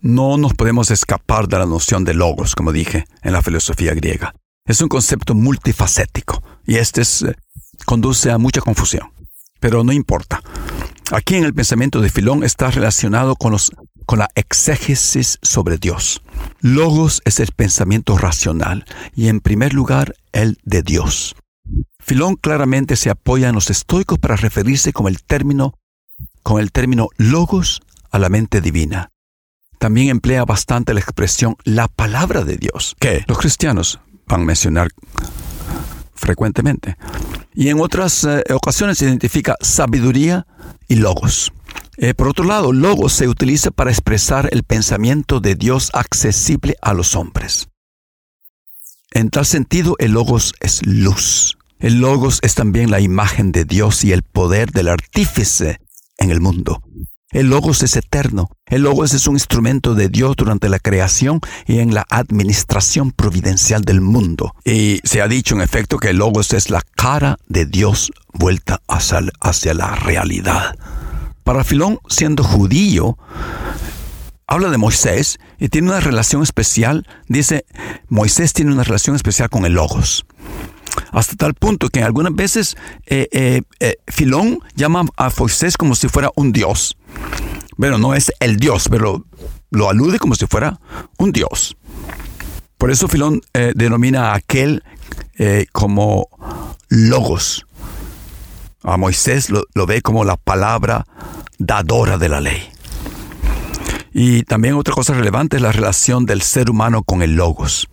No 0.02 0.38
nos 0.38 0.54
podemos 0.54 0.92
escapar 0.92 1.48
de 1.48 1.60
la 1.60 1.66
noción 1.66 2.06
de 2.06 2.14
logos, 2.14 2.56
como 2.56 2.72
dije 2.72 3.06
en 3.22 3.34
la 3.34 3.42
filosofía 3.42 3.94
griega. 3.94 4.34
Es 4.66 4.82
un 4.82 4.88
concepto 4.88 5.36
multifacético 5.36 6.42
y 6.66 6.76
este 6.78 7.02
eh, 7.02 7.36
conduce 7.86 8.32
a 8.32 8.38
mucha 8.38 8.62
confusión. 8.62 9.12
Pero 9.60 9.84
no 9.84 9.92
importa. 9.92 10.42
Aquí 11.12 11.36
en 11.36 11.44
el 11.44 11.54
pensamiento 11.54 12.02
de 12.02 12.10
Filón 12.10 12.44
está 12.44 12.72
relacionado 12.72 13.36
con, 13.36 13.58
con 14.06 14.20
la 14.20 14.30
exégesis 14.36 15.38
sobre 15.42 15.78
Dios. 15.78 16.22
Logos 16.62 17.22
es 17.26 17.40
el 17.40 17.52
pensamiento 17.52 18.18
racional 18.18 18.86
y 19.16 19.28
en 19.28 19.42
primer 19.42 19.74
lugar 19.74 20.14
el 20.32 20.60
de 20.64 20.82
Dios. 20.82 21.36
Filón 22.10 22.38
claramente 22.38 22.96
se 22.96 23.12
apoya 23.12 23.50
en 23.50 23.54
los 23.54 23.70
estoicos 23.70 24.18
para 24.18 24.36
referirse 24.36 24.92
con 24.92 25.08
el 25.08 25.22
término, 25.22 25.76
con 26.42 26.60
el 26.60 26.72
término 26.72 27.10
logos 27.18 27.84
a 28.10 28.18
la 28.18 28.30
mente 28.30 28.62
divina. 28.62 29.12
También 29.78 30.10
emplea 30.10 30.44
bastante 30.44 30.96
la 30.96 31.02
expresión 31.02 31.56
la 31.66 31.88
palabra 31.88 32.44
de 32.44 32.58
Dios, 32.58 32.96
que 33.00 33.24
los 33.28 33.38
cristianos 33.38 34.00
van 34.26 34.42
a 34.42 34.46
mencionar 34.46 34.90
frecuentemente. 36.16 36.98
Y 37.54 37.70
en 37.70 37.80
otras 37.80 38.24
eh, 38.24 38.44
ocasiones 38.56 38.98
se 38.98 39.06
identifica 39.06 39.56
sabiduría 39.62 40.48
y 40.88 40.96
logos. 40.96 41.54
Eh, 41.98 42.16
por 42.16 42.28
otro 42.28 42.44
lado, 42.44 42.74
logos 42.74 43.14
se 43.14 43.28
utiliza 43.28 43.70
para 43.70 43.92
expresar 43.92 44.50
el 44.52 44.64
pensamiento 44.64 45.42
de 45.42 45.54
Dios 45.54 45.92
accesible 45.94 46.76
a 46.82 46.96
los 46.96 47.16
hombres. 47.16 47.70
En 49.12 49.30
tal 49.30 49.46
sentido, 49.46 49.96
el 50.00 50.14
logos 50.14 50.56
es 50.60 50.84
luz. 50.88 51.59
El 51.80 52.02
logos 52.02 52.40
es 52.42 52.56
también 52.56 52.92
la 52.92 53.00
imagen 53.00 53.54
de 53.54 53.64
Dios 53.64 54.04
y 54.04 54.12
el 54.12 54.22
poder 54.22 54.72
del 54.72 54.90
artífice 54.90 55.80
en 56.18 56.30
el 56.30 56.42
mundo. 56.42 56.84
El 57.32 57.50
Logos 57.50 57.84
es 57.84 57.96
eterno. 57.96 58.50
El 58.66 58.82
Logos 58.82 59.14
es 59.14 59.28
un 59.28 59.36
instrumento 59.36 59.94
de 59.94 60.10
Dios 60.10 60.36
durante 60.36 60.68
la 60.68 60.80
creación 60.80 61.40
y 61.68 61.78
en 61.78 61.94
la 61.94 62.04
administración 62.10 63.12
providencial 63.12 63.84
del 63.84 64.02
mundo. 64.02 64.56
Y 64.66 65.00
se 65.04 65.22
ha 65.22 65.28
dicho 65.28 65.54
en 65.54 65.62
efecto 65.62 66.00
que 66.00 66.10
el 66.10 66.18
Logos 66.18 66.52
es 66.54 66.72
la 66.72 66.82
cara 66.96 67.38
de 67.48 67.66
Dios 67.66 68.12
vuelta 68.34 68.82
hacia, 68.88 69.22
hacia 69.40 69.76
la 69.76 69.96
realidad. 69.96 70.76
Para 71.44 71.64
Filón, 71.64 72.00
siendo 72.10 72.44
judío, 72.44 73.18
habla 74.48 74.72
de 74.72 74.78
Moisés 74.78 75.40
y 75.60 75.70
tiene 75.70 75.90
una 75.90 76.00
relación 76.00 76.42
especial. 76.42 77.08
Dice, 77.28 77.64
Moisés 78.08 78.54
tiene 78.54 78.74
una 78.74 78.84
relación 78.84 79.16
especial 79.16 79.50
con 79.50 79.66
el 79.66 79.74
Logos 79.74 80.26
hasta 81.12 81.36
tal 81.36 81.54
punto 81.54 81.90
que 81.90 82.04
algunas 82.04 82.36
veces 82.36 82.76
eh, 83.06 83.28
eh, 83.32 83.62
eh, 83.80 83.98
Filón 84.08 84.60
llama 84.76 85.06
a 85.18 85.32
Moisés 85.38 85.78
como 85.78 85.96
si 85.96 86.08
fuera 86.08 86.32
un 86.36 86.52
dios. 86.52 86.98
Pero 87.78 87.98
no 87.98 88.14
es 88.14 88.32
el 88.40 88.58
dios, 88.58 88.88
pero 88.90 89.26
lo 89.72 89.90
alude 89.90 90.20
como 90.20 90.36
si 90.36 90.46
fuera 90.48 90.80
un 91.18 91.32
dios. 91.32 91.78
Por 92.78 92.92
eso 92.92 93.08
Filón 93.08 93.42
denomina 93.76 94.32
a 94.32 94.36
aquel 94.36 94.84
como 95.72 96.28
logos. 96.90 97.66
A 98.84 98.98
Moisés 98.98 99.50
lo, 99.50 99.64
lo 99.74 99.86
ve 99.86 100.02
como 100.02 100.24
la 100.24 100.38
palabra 100.38 101.06
dadora 101.58 102.18
de 102.18 102.30
la 102.30 102.42
ley. 102.42 102.70
Y 104.14 104.44
también 104.44 104.76
otra 104.76 104.94
cosa 104.94 105.14
relevante 105.14 105.58
es 105.58 105.62
la 105.62 105.72
relación 105.72 106.26
del 106.26 106.42
ser 106.42 106.70
humano 106.70 107.04
con 107.04 107.22
el 107.22 107.36
logos. 107.36 107.88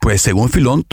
Pues 0.00 0.22
según 0.22 0.50
Filón, 0.50 0.84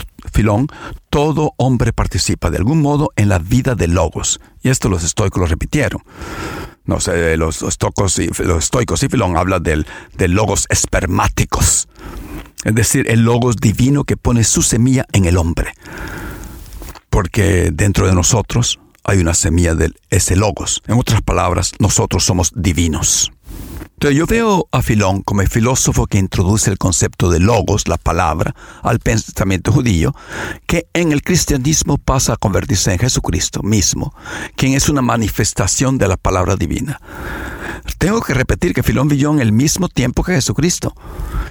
todo 1.10 1.54
hombre 1.56 1.92
participa 1.92 2.50
de 2.50 2.58
algún 2.58 2.80
modo 2.80 3.10
en 3.16 3.28
la 3.28 3.38
vida 3.38 3.74
de 3.74 3.88
Logos. 3.88 4.40
Y 4.62 4.68
esto 4.68 4.88
los 4.88 5.04
estoicos 5.04 5.40
lo 5.40 5.46
repitieron. 5.46 6.02
No 6.84 7.00
sé, 7.00 7.36
los, 7.36 7.62
y, 8.18 8.30
estoicos 8.58 9.02
y 9.02 9.08
Filón 9.08 9.36
hablan 9.36 9.62
del, 9.62 9.86
del 10.16 10.32
Logos 10.32 10.66
espermáticos. 10.68 11.88
Es 12.64 12.74
decir, 12.74 13.10
el 13.10 13.22
Logos 13.22 13.56
divino 13.56 14.04
que 14.04 14.16
pone 14.16 14.44
su 14.44 14.62
semilla 14.62 15.06
en 15.12 15.24
el 15.24 15.36
hombre. 15.36 15.72
Porque 17.08 17.70
dentro 17.72 18.06
de 18.06 18.14
nosotros 18.14 18.78
hay 19.02 19.18
una 19.18 19.34
semilla 19.34 19.74
de 19.74 19.92
ese 20.10 20.36
Logos. 20.36 20.82
En 20.86 20.98
otras 20.98 21.22
palabras, 21.22 21.72
nosotros 21.78 22.24
somos 22.24 22.52
divinos 22.54 23.32
yo 24.08 24.24
veo 24.24 24.66
a 24.72 24.80
Filón 24.80 25.20
como 25.20 25.42
el 25.42 25.48
filósofo 25.48 26.06
que 26.06 26.16
introduce 26.16 26.70
el 26.70 26.78
concepto 26.78 27.28
de 27.28 27.38
logos, 27.38 27.86
la 27.86 27.98
palabra, 27.98 28.54
al 28.82 28.98
pensamiento 28.98 29.72
judío, 29.72 30.14
que 30.66 30.86
en 30.94 31.12
el 31.12 31.22
cristianismo 31.22 31.98
pasa 31.98 32.32
a 32.32 32.36
convertirse 32.38 32.90
en 32.92 32.98
Jesucristo 32.98 33.62
mismo, 33.62 34.14
quien 34.56 34.72
es 34.72 34.88
una 34.88 35.02
manifestación 35.02 35.98
de 35.98 36.08
la 36.08 36.16
palabra 36.16 36.56
divina. 36.56 36.98
Tengo 37.98 38.22
que 38.22 38.32
repetir 38.32 38.72
que 38.72 38.82
Filón 38.82 39.08
vivió 39.08 39.32
en 39.32 39.40
el 39.40 39.52
mismo 39.52 39.88
tiempo 39.90 40.22
que 40.22 40.32
Jesucristo, 40.32 40.94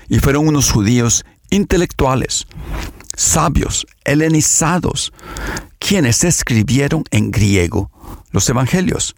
y 0.07 0.17
fueron 0.17 0.47
unos 0.47 0.71
judíos 0.71 1.25
intelectuales, 1.51 2.47
sabios, 3.15 3.85
helenizados, 4.05 5.13
quienes 5.77 6.23
escribieron 6.23 7.03
en 7.11 7.29
griego 7.29 7.91
los 8.31 8.49
evangelios. 8.49 9.15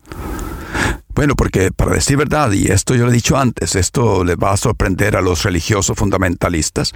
Bueno, 1.14 1.36
porque 1.36 1.72
para 1.72 1.94
decir 1.94 2.18
verdad, 2.18 2.52
y 2.52 2.72
esto 2.72 2.96
yo 2.96 3.06
lo 3.06 3.12
he 3.12 3.16
dicho 3.16 3.38
antes, 3.38 3.76
esto 3.76 4.24
le 4.24 4.36
va 4.36 4.54
a 4.54 4.58
sorprender 4.58 5.16
a 5.16 5.22
los 5.22 5.44
religiosos 5.44 5.98
fundamentalistas, 5.98 6.94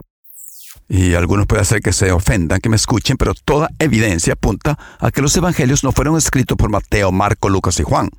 y 0.88 1.16
algunos 1.16 1.48
puede 1.48 1.62
hacer 1.62 1.82
que 1.82 1.94
se 1.94 2.12
ofendan, 2.12 2.60
que 2.60 2.70
me 2.70 2.76
escuchen, 2.76 3.18
pero 3.18 3.34
toda 3.34 3.70
evidencia 3.80 4.34
apunta 4.34 4.78
a 5.00 5.12
que 5.12 5.22
los 5.22 5.36
evangelios 5.36 5.84
no 5.84 5.92
fueron 5.92 6.16
escritos 6.18 6.58
por 6.58 6.70
Mateo, 6.70 7.12
Marco, 7.12 7.50
Lucas 7.50 7.80
y 7.80 7.84
Juan. 7.84 8.10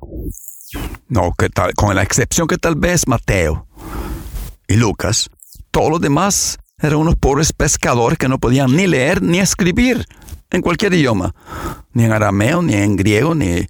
No, 1.07 1.33
con 1.75 1.95
la 1.95 2.03
excepción 2.03 2.47
que 2.47 2.57
tal 2.57 2.75
vez 2.75 3.07
Mateo 3.07 3.67
y 4.67 4.75
Lucas, 4.75 5.29
todos 5.71 5.89
los 5.89 6.01
demás 6.01 6.59
eran 6.79 6.97
unos 6.99 7.15
pobres 7.15 7.53
pescadores 7.53 8.17
que 8.17 8.27
no 8.27 8.37
podían 8.37 8.75
ni 8.75 8.85
leer 8.85 9.21
ni 9.21 9.39
escribir 9.39 10.05
en 10.49 10.61
cualquier 10.61 10.93
idioma, 10.93 11.33
ni 11.93 12.05
en 12.05 12.11
arameo, 12.11 12.61
ni 12.61 12.73
en 12.73 12.95
griego, 12.95 13.35
ni 13.35 13.67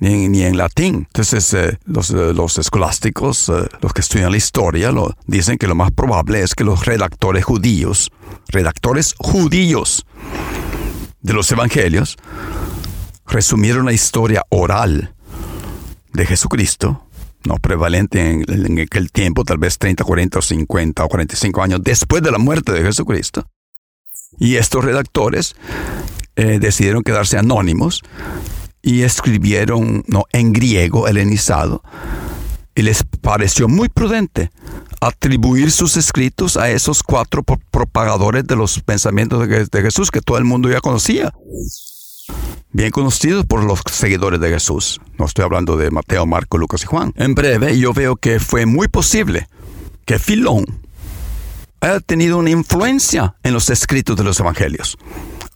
ni, 0.00 0.42
en 0.42 0.56
latín. 0.56 1.06
Entonces, 1.08 1.52
eh, 1.54 1.78
los, 1.84 2.10
eh, 2.10 2.32
los, 2.34 2.58
escolásticos, 2.58 3.48
eh, 3.48 3.68
los 3.80 3.92
que 3.92 4.00
estudian 4.00 4.30
la 4.30 4.36
historia, 4.36 4.92
lo, 4.92 5.14
dicen 5.26 5.58
que 5.58 5.66
lo 5.66 5.74
más 5.74 5.90
probable 5.90 6.42
es 6.42 6.54
que 6.54 6.64
los 6.64 6.84
redactores 6.86 7.44
judíos, 7.44 8.10
redactores 8.48 9.14
judíos 9.18 10.06
de 11.20 11.32
los 11.32 11.50
evangelios, 11.50 12.16
resumieron 13.26 13.86
la 13.86 13.92
historia 13.92 14.42
oral 14.50 15.14
de 16.12 16.26
Jesucristo, 16.26 17.04
no 17.44 17.56
prevalente 17.56 18.30
en, 18.30 18.44
en 18.48 18.80
aquel 18.80 19.10
tiempo, 19.10 19.44
tal 19.44 19.58
vez 19.58 19.78
30, 19.78 20.04
40 20.04 20.38
o 20.38 20.42
50 20.42 21.04
o 21.04 21.08
45 21.08 21.62
años 21.62 21.80
después 21.82 22.22
de 22.22 22.30
la 22.30 22.38
muerte 22.38 22.72
de 22.72 22.82
Jesucristo. 22.82 23.46
Y 24.38 24.56
estos 24.56 24.84
redactores 24.84 25.56
decidieron 26.60 27.02
quedarse 27.02 27.36
anónimos 27.38 28.02
y 28.82 29.02
escribieron 29.02 30.04
no, 30.06 30.24
en 30.32 30.52
griego 30.52 31.08
helenizado 31.08 31.82
y 32.78 32.82
les 32.82 33.02
pareció 33.02 33.66
muy 33.66 33.88
prudente 33.88 34.52
atribuir 35.00 35.72
sus 35.72 35.96
escritos 35.96 36.56
a 36.56 36.70
esos 36.70 37.02
cuatro 37.02 37.42
propagadores 37.42 38.46
de 38.46 38.54
los 38.54 38.78
pensamientos 38.80 39.48
de, 39.48 39.82
Jesús 39.82 40.12
que 40.12 40.20
todo 40.20 40.38
el 40.38 40.44
mundo 40.44 40.70
ya 40.70 40.80
conocía. 40.80 41.32
Bien 42.70 42.92
conocidos 42.92 43.46
por 43.46 43.64
los 43.64 43.80
seguidores 43.90 44.38
de 44.38 44.50
Jesús. 44.50 45.00
No 45.18 45.24
estoy 45.24 45.44
hablando 45.44 45.76
de 45.76 45.90
Mateo, 45.90 46.24
Marco, 46.24 46.56
Lucas 46.56 46.84
y 46.84 46.86
Juan. 46.86 47.12
En 47.16 47.34
breve, 47.34 47.76
yo 47.80 47.92
veo 47.92 48.14
que 48.14 48.38
fue 48.38 48.64
muy 48.64 48.86
posible 48.86 49.48
que 50.04 50.20
Filón 50.20 50.64
haya 51.80 51.98
tenido 51.98 52.38
una 52.38 52.50
influencia 52.50 53.34
en 53.42 53.54
los 53.54 53.70
escritos 53.70 54.16
de 54.16 54.22
los 54.22 54.38
evangelios 54.38 54.96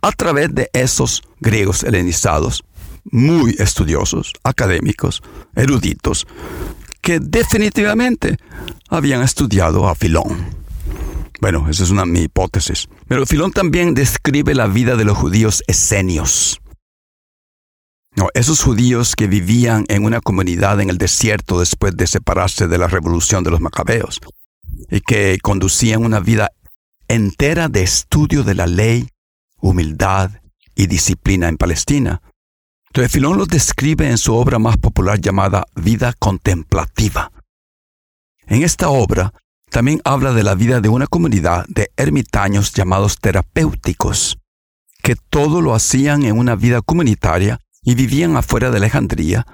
a 0.03 0.13
través 0.13 0.55
de 0.55 0.69
esos 0.73 1.23
griegos 1.41 1.85
helenizados, 1.85 2.65
muy 3.05 3.57
estudiosos, 3.59 4.33
académicos, 4.43 5.23
eruditos, 5.57 6.27
que 7.01 7.19
definitivamente 7.21 8.37
habían 8.89 9.23
estudiado 9.23 9.89
a 9.89 9.95
Filón. 9.95 10.47
Bueno, 11.41 11.69
esa 11.69 11.83
es 11.83 11.91
una 11.91 12.05
mi 12.05 12.21
hipótesis. 12.21 12.89
Pero 13.09 13.27
Filón 13.27 13.51
también 13.51 13.95
describe 13.95 14.55
la 14.55 14.69
vida 14.69 14.97
de 14.97 15.05
los 15.05 15.19
judíos 15.19 15.65
esenios. 15.67 16.61
Esos 18.35 18.63
judíos 18.63 19.17
que 19.17 19.27
vivían 19.27 19.85
en 19.89 20.05
una 20.05 20.21
comunidad 20.21 20.81
en 20.81 20.91
el 20.91 20.99
desierto 20.99 21.59
después 21.59 21.97
de 21.97 22.07
separarse 22.07 22.69
de 22.69 22.79
la 22.79 22.87
revolución 22.87 23.43
de 23.43 23.51
los 23.51 23.61
macabeos 23.61 24.21
y 24.91 25.01
que 25.01 25.39
conducían 25.43 26.05
una 26.05 26.21
vida 26.21 26.51
entera 27.09 27.69
de 27.69 27.83
estudio 27.83 28.45
de 28.45 28.55
la 28.55 28.67
ley, 28.67 29.09
humildad 29.63 30.31
y 30.75 30.87
disciplina 30.87 31.49
en 31.49 31.57
Palestina. 31.57 32.21
Entonces 32.89 33.13
Filón 33.13 33.39
los 33.39 33.49
describe 33.49 34.11
en 34.11 34.19
su 34.19 34.35
obra 34.35 34.59
más 34.59 34.77
popular 34.77 35.19
llamada 35.19 35.65
Vida 35.75 36.13
Contemplativa. 36.19 37.33
En 38.47 38.63
esta 38.63 38.91
obra 38.91 39.33
también 39.71 40.03
habla 40.05 40.35
de 40.35 40.43
la 40.43 40.55
vida 40.55 40.83
de 40.83 40.91
una 40.91 41.07
comunidad 41.07 41.65
de 41.69 41.91
ermitaños 41.97 42.75
llamados 42.75 43.17
terapéuticos, 43.19 44.37
que 45.03 45.17
todo 45.17 45.63
lo 45.63 45.75
hacían 45.75 46.25
en 46.25 46.37
una 46.37 46.55
vida 46.55 46.83
comunitaria 46.83 47.59
y 47.83 47.95
vivían 47.95 48.37
afuera 48.37 48.71
de 48.71 48.77
Alejandría 48.77 49.47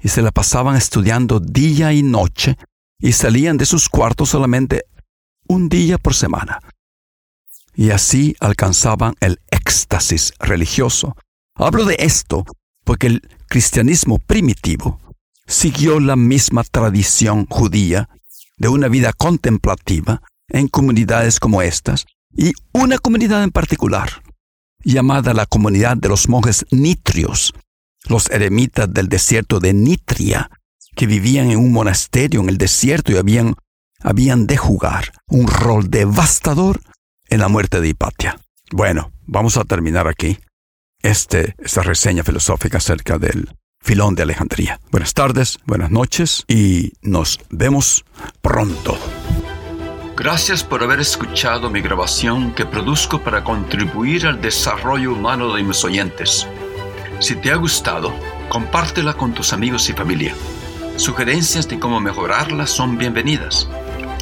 y 0.00 0.08
se 0.08 0.22
la 0.22 0.30
pasaban 0.30 0.76
estudiando 0.76 1.40
día 1.40 1.92
y 1.92 2.02
noche 2.02 2.56
y 2.98 3.12
salían 3.12 3.58
de 3.58 3.66
sus 3.66 3.88
cuartos 3.88 4.30
solamente 4.30 4.84
un 5.46 5.68
día 5.68 5.98
por 5.98 6.14
semana. 6.14 6.60
Y 7.76 7.90
así 7.90 8.34
alcanzaban 8.40 9.14
el 9.20 9.38
éxtasis 9.50 10.32
religioso. 10.40 11.14
Hablo 11.54 11.84
de 11.84 11.96
esto 12.00 12.44
porque 12.84 13.06
el 13.06 13.28
cristianismo 13.48 14.18
primitivo 14.18 14.98
siguió 15.46 16.00
la 16.00 16.16
misma 16.16 16.64
tradición 16.64 17.46
judía 17.46 18.08
de 18.56 18.68
una 18.68 18.88
vida 18.88 19.12
contemplativa 19.12 20.22
en 20.48 20.68
comunidades 20.68 21.38
como 21.38 21.60
estas 21.60 22.06
y 22.34 22.52
una 22.72 22.98
comunidad 22.98 23.42
en 23.42 23.50
particular, 23.50 24.22
llamada 24.82 25.34
la 25.34 25.46
comunidad 25.46 25.96
de 25.96 26.08
los 26.08 26.28
monjes 26.28 26.64
nitrios, 26.70 27.52
los 28.08 28.30
eremitas 28.30 28.92
del 28.92 29.08
desierto 29.08 29.60
de 29.60 29.74
Nitria, 29.74 30.50
que 30.94 31.06
vivían 31.06 31.50
en 31.50 31.58
un 31.58 31.72
monasterio 31.72 32.40
en 32.40 32.48
el 32.48 32.58
desierto 32.58 33.12
y 33.12 33.16
habían, 33.16 33.54
habían 34.00 34.46
de 34.46 34.56
jugar 34.56 35.12
un 35.28 35.46
rol 35.46 35.90
devastador 35.90 36.80
en 37.36 37.42
la 37.42 37.48
muerte 37.48 37.82
de 37.82 37.88
Hipatia. 37.88 38.40
Bueno, 38.72 39.12
vamos 39.26 39.58
a 39.58 39.64
terminar 39.64 40.08
aquí 40.08 40.38
este, 41.02 41.54
esta 41.58 41.82
reseña 41.82 42.24
filosófica 42.24 42.78
acerca 42.78 43.18
del 43.18 43.50
filón 43.78 44.14
de 44.14 44.22
Alejandría. 44.22 44.80
Buenas 44.90 45.12
tardes, 45.12 45.58
buenas 45.66 45.90
noches 45.90 46.44
y 46.48 46.94
nos 47.02 47.38
vemos 47.50 48.06
pronto. 48.40 48.98
Gracias 50.16 50.64
por 50.64 50.82
haber 50.82 50.98
escuchado 51.00 51.68
mi 51.68 51.82
grabación 51.82 52.54
que 52.54 52.64
produzco 52.64 53.22
para 53.22 53.44
contribuir 53.44 54.26
al 54.26 54.40
desarrollo 54.40 55.12
humano 55.12 55.52
de 55.54 55.62
mis 55.62 55.84
oyentes. 55.84 56.48
Si 57.18 57.36
te 57.36 57.50
ha 57.50 57.56
gustado, 57.56 58.14
compártela 58.48 59.12
con 59.12 59.34
tus 59.34 59.52
amigos 59.52 59.90
y 59.90 59.92
familia. 59.92 60.34
Sugerencias 60.96 61.68
de 61.68 61.78
cómo 61.78 62.00
mejorarla 62.00 62.66
son 62.66 62.96
bienvenidas. 62.96 63.68